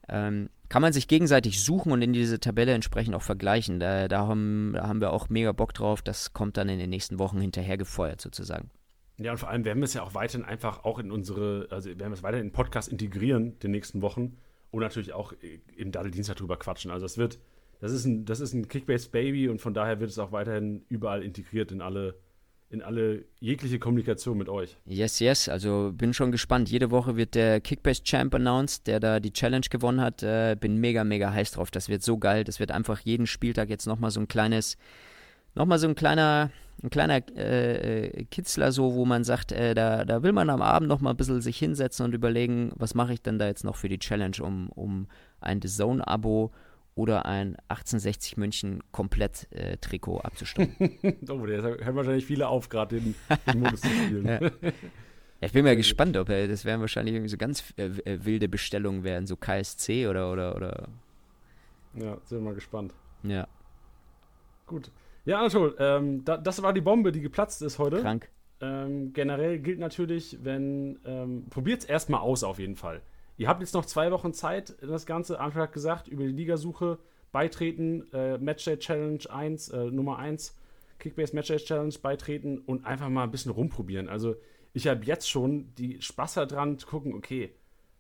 [0.09, 3.79] Ähm, kann man sich gegenseitig suchen und in diese Tabelle entsprechend auch vergleichen.
[3.79, 6.01] Da, da, haben, da haben wir auch mega Bock drauf.
[6.01, 8.71] Das kommt dann in den nächsten Wochen hinterher gefeuert sozusagen.
[9.17, 11.89] Ja, und vor allem werden wir es ja auch weiterhin einfach auch in unsere, also
[11.89, 14.37] werden wir es weiterhin in den Podcast integrieren, den nächsten Wochen.
[14.71, 15.33] Und natürlich auch
[15.77, 16.91] im Daddel-Dienstag drüber quatschen.
[16.91, 17.39] Also das wird,
[17.79, 21.23] das ist ein, das ist ein Kickbase-Baby und von daher wird es auch weiterhin überall
[21.23, 22.19] integriert in alle
[22.75, 24.77] in alle jegliche Kommunikation mit euch.
[24.85, 25.49] Yes, yes.
[25.49, 26.69] Also bin schon gespannt.
[26.69, 30.21] Jede Woche wird der Kickbase Champ announced, der da die Challenge gewonnen hat.
[30.21, 31.71] Äh, bin mega, mega heiß drauf.
[31.71, 32.43] Das wird so geil.
[32.43, 34.77] Das wird einfach jeden Spieltag jetzt nochmal so ein kleines,
[35.55, 36.51] nochmal so ein kleiner,
[36.83, 40.89] ein kleiner äh, Kitzler so, wo man sagt, äh, da, da will man am Abend
[40.89, 43.89] nochmal ein bisschen sich hinsetzen und überlegen, was mache ich denn da jetzt noch für
[43.89, 45.07] die Challenge, um, um
[45.39, 46.51] ein The Zone-Abo
[46.95, 50.75] oder ein 1860 München Komplett-Trikot äh, abzustauben.
[51.29, 53.15] oh, der hören wahrscheinlich viele auf, gerade den,
[53.47, 54.25] den Modus zu spielen.
[54.61, 54.71] ja.
[55.41, 58.47] Ich bin mal gespannt, ob er, das werden wahrscheinlich irgendwie so ganz äh, äh wilde
[58.47, 60.87] Bestellungen werden, so KSC oder, oder, oder.
[61.93, 62.93] Ja, sind wir mal gespannt.
[63.23, 63.47] Ja.
[64.65, 64.91] Gut.
[65.25, 68.01] Ja, Anatol, ähm, da, das war die Bombe, die geplatzt ist heute.
[68.01, 68.29] Krank.
[68.61, 73.01] Ähm, generell gilt natürlich, wenn, ähm, probiert es erstmal aus auf jeden Fall.
[73.37, 76.99] Ihr habt jetzt noch zwei Wochen Zeit, das Ganze, Anfang hat gesagt, über die Ligasuche
[77.31, 80.57] beitreten, äh, Matchday Challenge 1, äh, Nummer 1,
[80.99, 84.07] Kickbase Matchday Challenge beitreten und einfach mal ein bisschen rumprobieren.
[84.07, 84.35] Also
[84.71, 87.53] ich habe jetzt schon die Spaß daran zu gucken, okay,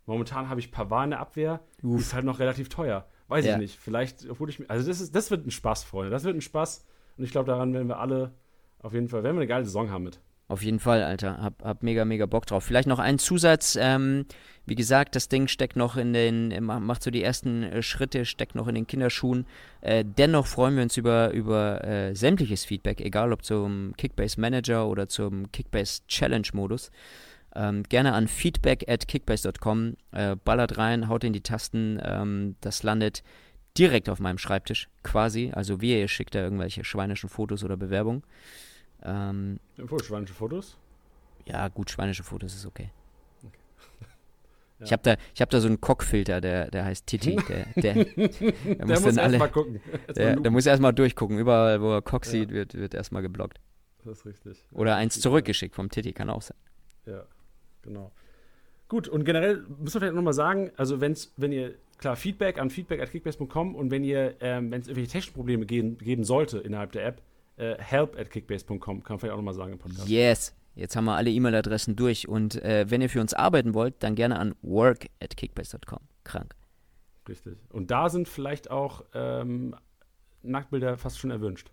[0.05, 1.99] momentan habe ich Pavard in der Abwehr, Uff.
[1.99, 3.05] ist halt noch relativ teuer.
[3.27, 3.53] Weiß ja.
[3.53, 3.79] ich nicht.
[3.79, 4.69] Vielleicht obwohl ich mir.
[4.69, 6.11] Also das, ist, das wird ein Spaß, Freunde.
[6.11, 6.85] Das wird ein Spaß.
[7.17, 8.33] Und ich glaube, daran werden wir alle
[8.79, 10.19] auf jeden Fall, werden wir eine geile Saison haben mit.
[10.47, 11.41] Auf jeden Fall, Alter.
[11.41, 12.63] Hab, hab mega, mega Bock drauf.
[12.63, 13.75] Vielleicht noch ein Zusatz.
[13.81, 14.25] Ähm,
[14.67, 18.53] wie gesagt, das Ding steckt noch in den, macht so die ersten äh, Schritte, steckt
[18.53, 19.47] noch in den Kinderschuhen.
[19.81, 24.87] Äh, dennoch freuen wir uns über, über äh, sämtliches Feedback, egal ob zum Kickbase Manager
[24.87, 26.91] oder zum Kickbase Challenge Modus.
[27.55, 29.95] Ähm, gerne an feedback at kickbase.com.
[30.11, 31.99] Äh, ballert rein, haut in die Tasten.
[32.03, 33.23] Ähm, das landet
[33.77, 35.51] direkt auf meinem Schreibtisch, quasi.
[35.55, 38.23] Also wir, ihr schickt da irgendwelche schweinischen Fotos oder Bewerbungen.
[39.05, 40.77] Ähm, Obwohl, schweinische Fotos?
[41.45, 42.89] Ja, gut, schweinische Fotos ist okay.
[43.43, 43.59] okay.
[44.81, 47.35] Ich habe da, hab da so einen Cockfilter, der, der heißt Titi.
[47.47, 48.05] Der, der, der,
[48.75, 49.79] Der muss, dann erst alle, mal gucken.
[50.07, 51.37] Erst der, der muss erstmal durchgucken.
[51.39, 52.31] Überall, wo er Cock Ja.
[52.31, 53.59] sieht, wird, wird erstmal geblockt.
[54.03, 54.65] das ist richtig.
[54.73, 56.57] Oder Ja, eins zurückgeschickt vom Titi, kann auch sein.
[57.05, 57.23] Ja,
[57.83, 58.11] genau.
[58.89, 62.69] Gut, und generell müssen wir vielleicht nochmal sagen, also wenn's, wenn ihr, klar, Feedback an
[62.69, 67.05] feedback.kickbase.com und wenn ihr, ähm, wenn es irgendwelche technischen Probleme geben, geben sollte innerhalb der
[67.05, 67.21] App,
[67.57, 70.07] äh, help at kickbase.com, kann man vielleicht auch nochmal sagen im Podcast.
[70.07, 70.55] Yes.
[70.75, 72.27] Jetzt haben wir alle E-Mail-Adressen durch.
[72.27, 75.99] Und äh, wenn ihr für uns arbeiten wollt, dann gerne an work at kickbase.com.
[76.25, 76.53] Krank.
[77.29, 77.57] Richtig.
[77.71, 79.75] Und da sind vielleicht auch ähm,
[80.43, 81.71] Nacktbilder fast schon erwünscht.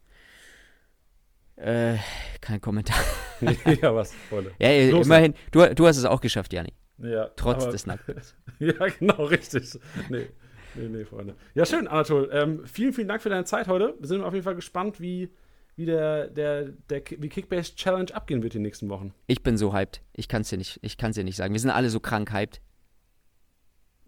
[1.57, 1.97] Äh,
[2.41, 2.99] kein Kommentar.
[3.83, 4.53] ja, was, Freunde.
[4.59, 6.73] Ja, äh, Los, immerhin, du, du hast es auch geschafft, Jani.
[6.99, 8.35] Ja, Trotz aber- des Nacktbilds.
[8.59, 9.79] Ja, genau, richtig.
[10.09, 10.29] Nee,
[10.77, 11.35] nee, nee, Freunde.
[11.55, 12.31] Ja, schön, Anatol.
[12.33, 13.95] Ähm, vielen, vielen Dank für deine Zeit heute.
[13.99, 15.31] Wir sind auf jeden Fall gespannt, wie,
[15.77, 19.13] wie der, der, der wie Kickbase Challenge abgehen wird die nächsten Wochen.
[19.27, 20.03] Ich bin so hyped.
[20.13, 21.53] Ich kann es dir, nicht- ich kann's dir nicht sagen.
[21.55, 22.61] Wir sind alle so krank hyped.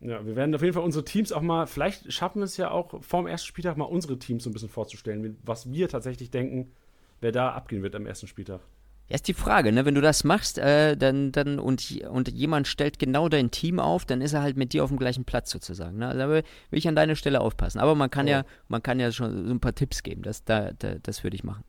[0.01, 2.71] Ja, wir werden auf jeden Fall unsere Teams auch mal, vielleicht schaffen wir es ja
[2.71, 6.73] auch vorm ersten Spieltag mal unsere Teams so ein bisschen vorzustellen, was wir tatsächlich denken,
[7.21, 8.61] wer da abgehen wird am ersten Spieltag.
[9.09, 9.85] Ja, ist die Frage, ne?
[9.85, 14.07] Wenn du das machst, äh, dann, dann und, und jemand stellt genau dein Team auf,
[14.07, 15.99] dann ist er halt mit dir auf dem gleichen Platz sozusagen.
[15.99, 16.07] Ne?
[16.09, 17.81] Also da will will ich an deiner Stelle aufpassen.
[17.81, 18.31] Aber man kann Oh.
[18.31, 20.23] ja, man kann ja schon so ein paar Tipps geben.
[20.23, 21.65] Das, da, da, das würde ich machen.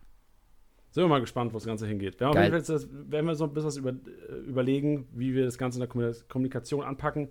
[0.91, 2.21] Sind wir mal gespannt, wo das Ganze hingeht.
[2.21, 5.57] Wir jetzt, das- werden wir so ein bisschen was über, äh, überlegen, wie wir das
[5.57, 7.27] Ganze in der Kommuni- Kommunikation anpacken.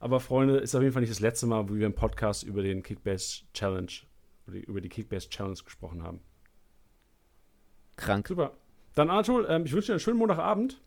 [0.00, 2.62] Aber Freunde, ist auf jeden Fall nicht das letzte Mal, wo wir im Podcast über
[2.62, 3.88] den Kickbase Challenge,
[4.46, 6.20] über die, über die Kickbase Challenge gesprochen haben.
[7.96, 8.26] Krank.
[8.28, 8.56] Super.
[8.94, 10.80] Dann Anatol, ähm, ich wünsche dir einen schönen Montagabend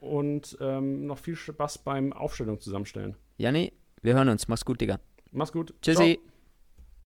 [0.00, 3.16] und ähm, noch viel Spaß beim Aufstellung zusammenstellen.
[3.38, 3.72] Jani,
[4.02, 4.48] wir hören uns.
[4.48, 4.98] Mach's gut, Digga.
[5.32, 5.74] Mach's gut.
[5.82, 6.18] Tschüssi.
[6.18, 6.35] Ciao.